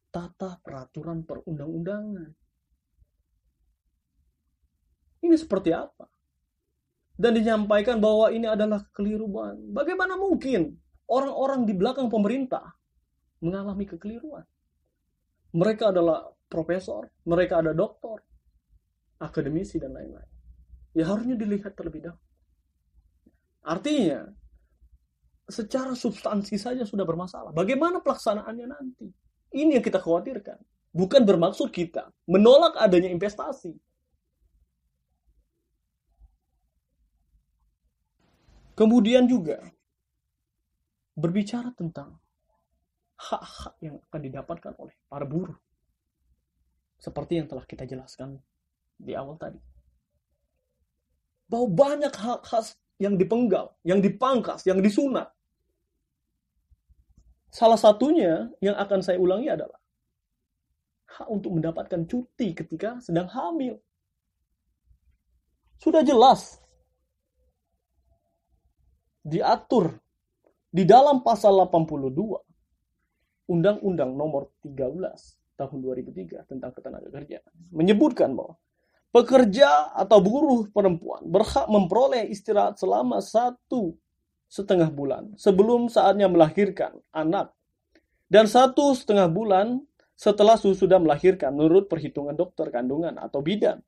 tata 0.08 0.56
peraturan 0.64 1.20
perundang-undangan. 1.28 2.32
Ini 5.20 5.36
seperti 5.36 5.76
apa? 5.76 6.08
Dan 7.20 7.36
dinyampaikan 7.36 8.00
bahwa 8.00 8.32
ini 8.32 8.48
adalah 8.48 8.80
kekeliruan. 8.80 9.60
Bagaimana 9.76 10.16
mungkin 10.16 10.72
orang-orang 11.04 11.68
di 11.68 11.76
belakang 11.76 12.08
pemerintah 12.08 12.72
mengalami 13.44 13.84
kekeliruan? 13.84 14.48
Mereka 15.52 15.92
adalah 15.92 16.32
profesor, 16.48 17.12
mereka 17.28 17.60
ada 17.60 17.76
doktor, 17.76 18.24
akademisi 19.20 19.76
dan 19.76 19.92
lain-lain. 19.92 20.30
Ya 20.96 21.12
harusnya 21.12 21.36
dilihat 21.36 21.76
terlebih 21.76 22.08
dahulu. 22.08 22.24
Artinya, 23.60 24.24
secara 25.44 25.92
substansi 25.92 26.56
saja 26.56 26.88
sudah 26.88 27.04
bermasalah. 27.04 27.52
Bagaimana 27.52 28.00
pelaksanaannya 28.00 28.66
nanti? 28.70 29.12
Ini 29.52 29.76
yang 29.76 29.84
kita 29.84 30.00
khawatirkan. 30.00 30.56
Bukan 30.90 31.22
bermaksud 31.28 31.68
kita 31.68 32.08
menolak 32.24 32.80
adanya 32.80 33.12
investasi. 33.12 33.76
Kemudian 38.80 39.28
juga 39.28 39.60
berbicara 41.12 41.68
tentang 41.76 42.16
hak-hak 43.20 43.76
yang 43.84 44.00
akan 44.08 44.20
didapatkan 44.24 44.72
oleh 44.80 44.96
para 45.04 45.28
buruh. 45.28 45.60
Seperti 46.96 47.44
yang 47.44 47.48
telah 47.52 47.68
kita 47.68 47.84
jelaskan 47.84 48.40
di 48.96 49.12
awal 49.12 49.36
tadi. 49.36 49.60
Bahwa 51.44 51.68
banyak 51.68 52.08
hak-hak 52.08 52.72
yang 52.96 53.20
dipenggal, 53.20 53.76
yang 53.84 54.00
dipangkas, 54.00 54.64
yang 54.64 54.80
disunat. 54.80 55.28
Salah 57.52 57.76
satunya 57.76 58.48
yang 58.64 58.80
akan 58.80 59.04
saya 59.04 59.20
ulangi 59.20 59.52
adalah 59.52 59.76
hak 61.20 61.28
untuk 61.28 61.52
mendapatkan 61.52 62.08
cuti 62.08 62.56
ketika 62.56 62.96
sedang 63.04 63.28
hamil. 63.28 63.76
Sudah 65.76 66.00
jelas 66.00 66.59
diatur 69.20 69.96
di 70.70 70.86
dalam 70.86 71.20
pasal 71.20 71.66
82 71.66 73.50
Undang-Undang 73.50 74.10
Nomor 74.14 74.54
13 74.62 75.58
tahun 75.58 75.78
2003 75.82 76.48
tentang 76.48 76.70
ketenaga 76.72 77.08
kerjaan 77.10 77.52
menyebutkan 77.74 78.32
bahwa 78.32 78.56
pekerja 79.10 79.90
atau 79.92 80.18
buruh 80.22 80.70
perempuan 80.70 81.26
berhak 81.26 81.66
memperoleh 81.66 82.30
istirahat 82.30 82.78
selama 82.78 83.18
satu 83.18 83.98
setengah 84.46 84.88
bulan 84.88 85.34
sebelum 85.34 85.90
saatnya 85.90 86.30
melahirkan 86.30 86.94
anak 87.10 87.52
dan 88.30 88.46
satu 88.46 88.94
setengah 88.94 89.26
bulan 89.26 89.82
setelah 90.14 90.54
sudah 90.60 91.00
melahirkan 91.02 91.50
menurut 91.50 91.88
perhitungan 91.88 92.36
dokter 92.36 92.68
kandungan 92.68 93.16
atau 93.16 93.40
bidan. 93.40 93.80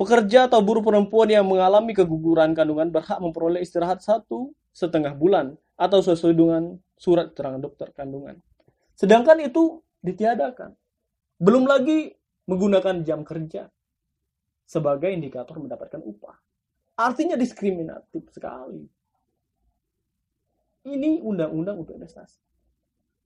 Pekerja 0.00 0.48
atau 0.48 0.64
buruh 0.64 0.80
perempuan 0.80 1.28
yang 1.28 1.44
mengalami 1.44 1.92
keguguran 1.92 2.56
kandungan 2.56 2.88
berhak 2.88 3.20
memperoleh 3.20 3.60
istirahat 3.60 4.00
satu 4.00 4.50
setengah 4.72 5.12
bulan 5.12 5.54
atau 5.76 6.00
sesuai 6.00 6.32
dengan 6.32 6.80
surat 6.96 7.30
keterangan 7.30 7.60
dokter 7.60 7.92
kandungan. 7.92 8.40
Sedangkan 8.96 9.38
itu 9.44 9.84
ditiadakan. 10.00 10.72
Belum 11.36 11.68
lagi 11.68 12.14
menggunakan 12.48 13.04
jam 13.04 13.22
kerja 13.22 13.68
sebagai 14.66 15.12
indikator 15.12 15.60
mendapatkan 15.60 16.00
upah. 16.00 16.38
Artinya 16.96 17.36
diskriminatif 17.36 18.30
sekali. 18.32 18.88
Ini 20.82 21.22
undang-undang 21.22 21.82
untuk 21.82 21.94
investasi. 21.94 22.40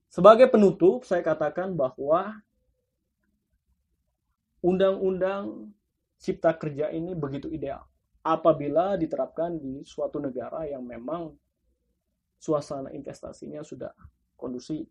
Sebagai 0.07 0.47
penutup, 0.47 1.03
saya 1.03 1.19
katakan 1.25 1.75
bahwa 1.75 2.37
undang-undang 4.63 5.73
cipta 6.17 6.53
kerja 6.57 6.89
ini 6.89 7.13
begitu 7.13 7.49
ideal 7.49 7.85
apabila 8.27 8.99
diterapkan 8.99 9.55
di 9.55 9.87
suatu 9.87 10.19
negara 10.19 10.67
yang 10.67 10.83
memang 10.83 11.31
suasana 12.35 12.91
investasinya 12.91 13.63
sudah 13.63 13.95
kondusif. 14.35 14.83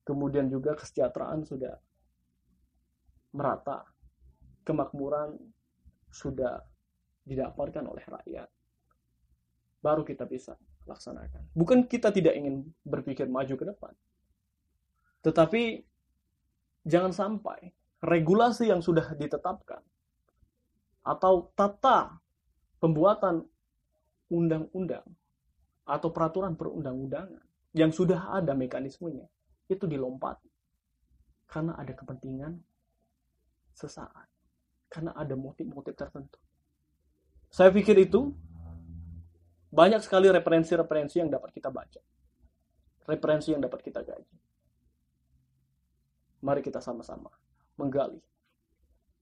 Kemudian 0.00 0.48
juga 0.48 0.72
kesejahteraan 0.74 1.44
sudah 1.44 1.76
merata. 3.36 3.84
Kemakmuran 4.64 5.36
sudah 6.08 6.64
didapatkan 7.28 7.84
oleh 7.84 8.04
rakyat. 8.08 8.48
Baru 9.80 10.04
kita 10.04 10.24
bisa 10.24 10.56
laksanakan. 10.88 11.52
Bukan 11.52 11.84
kita 11.86 12.08
tidak 12.12 12.36
ingin 12.36 12.64
berpikir 12.84 13.28
maju 13.28 13.54
ke 13.56 13.64
depan. 13.64 13.92
Tetapi 15.20 15.62
jangan 16.88 17.12
sampai 17.12 17.72
regulasi 18.00 18.72
yang 18.72 18.80
sudah 18.80 19.12
ditetapkan 19.16 19.84
atau 21.00 21.52
tata 21.56 22.20
pembuatan 22.78 23.44
undang-undang 24.30 25.04
atau 25.84 26.08
peraturan 26.12 26.54
perundang-undangan 26.54 27.42
yang 27.74 27.90
sudah 27.90 28.36
ada 28.36 28.54
mekanismenya 28.54 29.26
itu 29.70 29.86
dilompat 29.86 30.38
karena 31.50 31.74
ada 31.74 31.90
kepentingan 31.94 32.62
sesaat. 33.74 34.28
Karena 34.90 35.14
ada 35.14 35.38
motif-motif 35.38 35.94
tertentu. 35.94 36.38
Saya 37.50 37.70
pikir 37.70 37.94
itu 37.98 38.34
banyak 39.70 40.02
sekali 40.02 40.26
referensi-referensi 40.30 41.22
yang 41.22 41.30
dapat 41.30 41.54
kita 41.54 41.70
baca. 41.70 42.02
Referensi 43.06 43.54
yang 43.54 43.62
dapat 43.62 43.80
kita 43.86 44.02
gaji. 44.02 44.36
Mari 46.42 46.60
kita 46.62 46.82
sama-sama 46.82 47.30
menggali. 47.78 48.18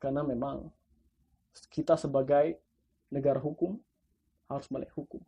Karena 0.01 0.25
memang 0.25 0.73
kita 1.67 1.99
sebagai 1.99 2.63
negara 3.11 3.43
hukum 3.43 3.75
harus 4.47 4.67
melek 4.71 4.95
hukum. 4.95 5.21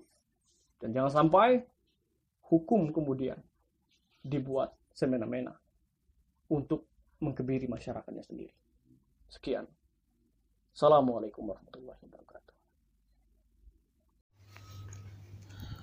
Dan 0.81 0.95
jangan 0.95 1.25
sampai 1.25 1.67
hukum 2.47 2.89
kemudian 2.95 3.37
dibuat 4.23 4.73
semena-mena 4.95 5.57
untuk 6.51 6.89
mengkebiri 7.21 7.69
masyarakatnya 7.69 8.25
sendiri. 8.25 8.55
Sekian. 9.31 9.69
Assalamualaikum 10.75 11.47
warahmatullahi 11.47 12.01
wabarakatuh. 12.01 12.55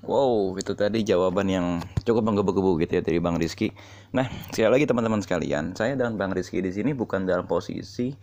Wow, 0.07 0.55
itu 0.55 0.71
tadi 0.71 1.03
jawaban 1.03 1.47
yang 1.51 1.67
cukup 2.07 2.23
menggebu-gebu 2.23 2.79
gitu 2.85 2.99
ya 2.99 3.03
dari 3.03 3.19
Bang 3.19 3.35
Rizky. 3.35 3.75
Nah, 4.15 4.23
sekali 4.55 4.79
lagi 4.79 4.85
teman-teman 4.87 5.19
sekalian, 5.19 5.75
saya 5.75 5.99
dan 5.99 6.15
Bang 6.15 6.31
Rizky 6.31 6.63
di 6.63 6.71
sini 6.71 6.95
bukan 6.95 7.27
dalam 7.27 7.43
posisi 7.43 8.15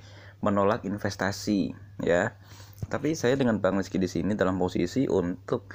menolak 0.45 0.84
investasi 0.84 1.72
ya. 2.05 2.36
Tapi 2.92 3.16
saya 3.16 3.40
dengan 3.40 3.64
Bang 3.64 3.80
Rizky 3.80 3.97
di 3.97 4.07
sini 4.07 4.36
dalam 4.36 4.61
posisi 4.61 5.09
untuk 5.09 5.72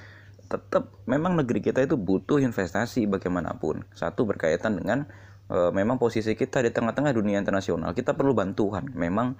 tetap 0.50 1.06
memang 1.10 1.38
negeri 1.38 1.62
kita 1.62 1.82
itu 1.82 1.98
butuh 1.98 2.38
investasi 2.42 3.10
bagaimanapun. 3.10 3.86
Satu 3.98 4.30
berkaitan 4.30 4.78
dengan 4.78 5.10
e, 5.50 5.74
memang 5.74 5.98
posisi 5.98 6.38
kita 6.38 6.62
di 6.62 6.70
tengah-tengah 6.70 7.14
dunia 7.14 7.42
internasional 7.42 7.98
kita 7.98 8.14
perlu 8.14 8.38
bantuan. 8.38 8.90
Memang 8.94 9.38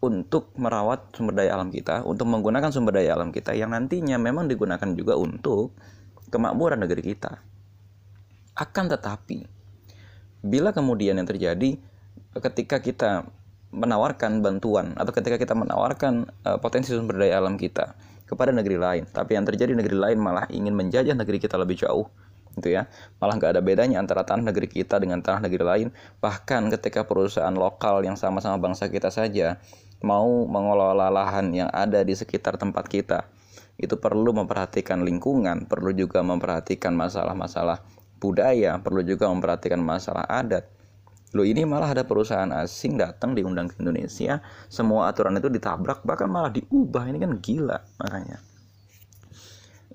untuk 0.00 0.56
merawat 0.56 1.12
sumber 1.12 1.44
daya 1.44 1.60
alam 1.60 1.68
kita 1.68 2.08
untuk 2.08 2.24
menggunakan 2.24 2.72
sumber 2.72 3.04
daya 3.04 3.20
alam 3.20 3.36
kita 3.36 3.52
yang 3.52 3.76
nantinya 3.76 4.16
memang 4.16 4.48
digunakan 4.48 4.88
juga 4.96 5.16
untuk 5.20 5.76
kemakmuran 6.32 6.80
negeri 6.80 7.02
kita. 7.12 7.44
Akan 8.56 8.88
tetapi 8.88 9.44
bila 10.40 10.72
kemudian 10.72 11.20
yang 11.20 11.28
terjadi 11.28 11.76
ketika 12.40 12.80
kita 12.80 13.28
menawarkan 13.70 14.42
bantuan 14.42 14.98
atau 14.98 15.14
ketika 15.14 15.38
kita 15.38 15.54
menawarkan 15.54 16.26
uh, 16.42 16.58
potensi 16.58 16.90
sumber 16.90 17.22
daya 17.22 17.38
alam 17.38 17.54
kita 17.54 17.94
kepada 18.26 18.54
negeri 18.54 18.78
lain, 18.78 19.04
tapi 19.10 19.34
yang 19.34 19.42
terjadi 19.42 19.74
negeri 19.74 19.98
lain 19.98 20.18
malah 20.22 20.46
ingin 20.50 20.70
menjajah 20.74 21.18
negeri 21.18 21.42
kita 21.42 21.58
lebih 21.58 21.82
jauh, 21.82 22.06
gitu 22.54 22.70
ya. 22.70 22.86
Malah 23.18 23.34
nggak 23.38 23.58
ada 23.58 23.62
bedanya 23.62 23.98
antara 23.98 24.22
tanah 24.22 24.54
negeri 24.54 24.70
kita 24.70 25.02
dengan 25.02 25.18
tanah 25.18 25.50
negeri 25.50 25.64
lain. 25.66 25.88
Bahkan 26.22 26.70
ketika 26.78 27.06
perusahaan 27.06 27.54
lokal 27.54 28.06
yang 28.06 28.14
sama-sama 28.14 28.58
bangsa 28.58 28.86
kita 28.86 29.10
saja 29.10 29.58
mau 30.00 30.46
mengelola 30.46 31.10
lahan 31.10 31.50
yang 31.50 31.70
ada 31.74 32.06
di 32.06 32.14
sekitar 32.14 32.54
tempat 32.54 32.86
kita, 32.86 33.26
itu 33.82 33.98
perlu 33.98 34.30
memperhatikan 34.30 35.02
lingkungan, 35.02 35.66
perlu 35.66 35.90
juga 35.90 36.22
memperhatikan 36.22 36.94
masalah-masalah 36.94 37.82
budaya, 38.22 38.78
perlu 38.78 39.02
juga 39.02 39.26
memperhatikan 39.26 39.80
masalah 39.80 40.22
adat 40.28 40.68
Loh 41.30 41.46
ini 41.46 41.62
malah 41.62 41.94
ada 41.94 42.02
perusahaan 42.02 42.50
asing 42.50 42.98
datang 42.98 43.38
diundang 43.38 43.70
ke 43.70 43.78
Indonesia, 43.78 44.42
semua 44.66 45.06
aturan 45.06 45.38
itu 45.38 45.46
ditabrak 45.46 46.02
bahkan 46.02 46.26
malah 46.26 46.50
diubah. 46.50 47.06
Ini 47.06 47.18
kan 47.22 47.38
gila 47.38 47.78
makanya. 48.02 48.42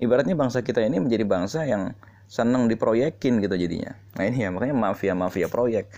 Ibaratnya 0.00 0.32
bangsa 0.32 0.64
kita 0.64 0.80
ini 0.80 0.96
menjadi 0.96 1.24
bangsa 1.28 1.68
yang 1.68 1.92
senang 2.24 2.72
diproyekin 2.72 3.44
gitu 3.44 3.52
jadinya. 3.52 3.92
Nah 4.16 4.24
ini 4.24 4.44
ya 4.44 4.48
makanya 4.48 4.76
mafia-mafia 4.76 5.52
proyek. 5.52 5.92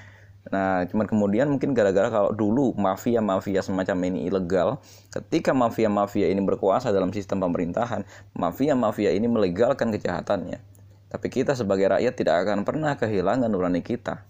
Nah, 0.49 0.89
cuman 0.89 1.05
kemudian 1.05 1.45
mungkin 1.53 1.76
gara-gara 1.76 2.09
kalau 2.09 2.32
dulu 2.32 2.72
mafia-mafia 2.72 3.61
semacam 3.61 4.09
ini 4.09 4.32
ilegal, 4.32 4.80
ketika 5.12 5.53
mafia-mafia 5.53 6.32
ini 6.32 6.41
berkuasa 6.41 6.89
dalam 6.89 7.12
sistem 7.12 7.45
pemerintahan, 7.45 8.09
mafia-mafia 8.32 9.12
ini 9.12 9.28
melegalkan 9.28 9.93
kejahatannya. 9.93 10.57
Tapi 11.12 11.26
kita 11.28 11.53
sebagai 11.53 11.93
rakyat 11.93 12.14
tidak 12.16 12.49
akan 12.49 12.64
pernah 12.64 12.97
kehilangan 12.97 13.49
nurani 13.53 13.84
kita 13.84 14.24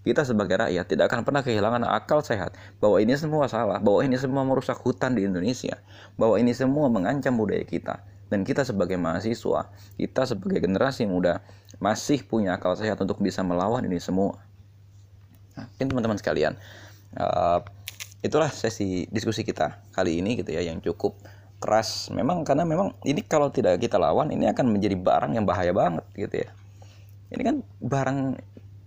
kita 0.00 0.24
sebagai 0.24 0.56
rakyat 0.56 0.86
tidak 0.88 1.12
akan 1.12 1.28
pernah 1.28 1.44
kehilangan 1.44 1.84
akal 1.84 2.24
sehat 2.24 2.56
bahwa 2.80 2.96
ini 3.04 3.12
semua 3.20 3.44
salah, 3.52 3.76
bahwa 3.84 4.00
ini 4.00 4.16
semua 4.16 4.48
merusak 4.48 4.80
hutan 4.80 5.12
di 5.12 5.28
Indonesia, 5.28 5.76
bahwa 6.16 6.40
ini 6.40 6.56
semua 6.56 6.88
mengancam 6.88 7.36
budaya 7.36 7.64
kita. 7.68 8.00
Dan 8.30 8.46
kita 8.46 8.62
sebagai 8.62 8.94
mahasiswa, 8.94 9.68
kita 9.98 10.22
sebagai 10.22 10.62
generasi 10.62 11.02
muda 11.04 11.42
masih 11.82 12.22
punya 12.22 12.56
akal 12.56 12.78
sehat 12.78 12.96
untuk 13.02 13.18
bisa 13.18 13.42
melawan 13.42 13.82
ini 13.82 13.98
semua. 13.98 14.38
Nah, 15.58 15.66
teman-teman 15.76 16.14
sekalian, 16.14 16.54
uh, 17.18 17.60
itulah 18.22 18.48
sesi 18.52 19.08
diskusi 19.10 19.44
kita 19.44 19.80
kali 19.96 20.20
ini 20.20 20.40
gitu 20.40 20.52
ya 20.52 20.62
yang 20.64 20.78
cukup 20.84 21.16
keras 21.60 22.08
memang 22.12 22.44
karena 22.44 22.64
memang 22.64 22.96
ini 23.04 23.20
kalau 23.24 23.48
tidak 23.52 23.80
kita 23.80 23.96
lawan 24.00 24.32
ini 24.32 24.48
akan 24.48 24.72
menjadi 24.72 24.96
barang 24.96 25.32
yang 25.36 25.44
bahaya 25.48 25.72
banget 25.72 26.04
gitu 26.16 26.44
ya 26.44 26.48
ini 27.32 27.42
kan 27.44 27.56
barang 27.80 28.18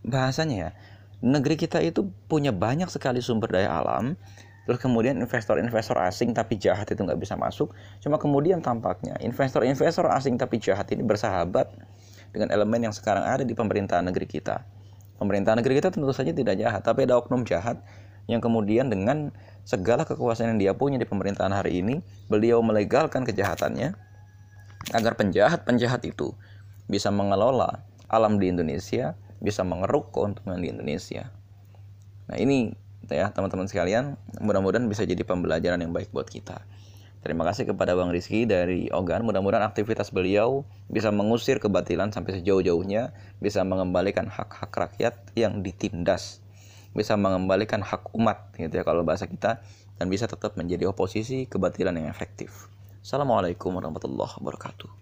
bahasanya 0.05 0.55
ya 0.57 0.69
negeri 1.23 1.55
kita 1.55 1.79
itu 1.79 2.11
punya 2.27 2.51
banyak 2.51 2.91
sekali 2.91 3.23
sumber 3.23 3.47
daya 3.55 3.79
alam 3.79 4.19
terus 4.63 4.79
kemudian 4.79 5.19
investor-investor 5.19 5.95
asing 6.03 6.31
tapi 6.35 6.55
jahat 6.55 6.87
itu 6.87 6.99
nggak 7.03 7.19
bisa 7.19 7.35
masuk. 7.35 7.75
Cuma 7.99 8.15
kemudian 8.15 8.63
tampaknya 8.63 9.19
investor-investor 9.19 10.07
asing 10.11 10.39
tapi 10.39 10.59
jahat 10.59 10.87
ini 10.91 11.03
bersahabat 11.03 11.67
dengan 12.31 12.47
elemen 12.51 12.87
yang 12.87 12.95
sekarang 12.95 13.27
ada 13.27 13.43
di 13.43 13.51
pemerintahan 13.55 14.07
negeri 14.07 14.23
kita. 14.23 14.63
Pemerintahan 15.19 15.59
negeri 15.59 15.83
kita 15.83 15.91
tentu 15.91 16.11
saja 16.15 16.31
tidak 16.31 16.55
jahat 16.55 16.79
tapi 16.79 17.03
ada 17.03 17.19
oknum 17.19 17.43
jahat 17.43 17.79
yang 18.31 18.39
kemudian 18.39 18.87
dengan 18.87 19.35
segala 19.67 20.07
kekuasaan 20.07 20.55
yang 20.55 20.59
dia 20.59 20.73
punya 20.75 20.95
di 20.99 21.07
pemerintahan 21.07 21.51
hari 21.51 21.83
ini, 21.83 21.99
beliau 22.31 22.63
melegalkan 22.63 23.27
kejahatannya 23.27 23.95
agar 24.91 25.13
penjahat-penjahat 25.15 26.03
itu 26.07 26.35
bisa 26.87 27.11
mengelola 27.11 27.83
alam 28.11 28.39
di 28.39 28.51
Indonesia, 28.51 29.15
bisa 29.43 29.67
mengeruk 29.67 30.15
keuntungan 30.15 30.57
di 30.57 30.71
Indonesia. 30.71 31.27
Nah, 32.31 32.39
ini 32.39 32.71
ya 33.11 33.35
teman-teman 33.35 33.67
sekalian, 33.67 34.15
mudah-mudahan 34.39 34.87
bisa 34.87 35.03
jadi 35.03 35.19
pembelajaran 35.27 35.83
yang 35.83 35.91
baik 35.91 36.15
buat 36.15 36.31
kita. 36.31 36.63
Terima 37.23 37.43
kasih 37.47 37.67
kepada 37.67 37.95
Bang 37.95 38.11
Rizky 38.11 38.47
dari 38.47 38.87
Ogan. 38.91 39.23
Mudah-mudahan 39.27 39.63
aktivitas 39.63 40.11
beliau 40.15 40.63
bisa 40.87 41.11
mengusir 41.11 41.59
kebatilan 41.59 42.15
sampai 42.15 42.39
sejauh-jauhnya, 42.39 43.11
bisa 43.43 43.63
mengembalikan 43.67 44.31
hak-hak 44.31 44.71
rakyat 44.71 45.19
yang 45.35 45.63
ditindas 45.63 46.43
bisa 46.93 47.17
mengembalikan 47.17 47.81
hak 47.81 48.13
umat 48.13 48.53
gitu 48.53 48.69
ya 48.69 48.85
kalau 48.85 49.01
bahasa 49.01 49.25
kita 49.25 49.65
dan 49.97 50.05
bisa 50.07 50.29
tetap 50.29 50.53
menjadi 50.53 50.93
oposisi 50.93 51.49
kebatilan 51.49 51.97
yang 51.97 52.07
efektif. 52.07 52.69
Assalamualaikum 53.01 53.73
warahmatullahi 53.73 54.33
wabarakatuh. 54.39 55.01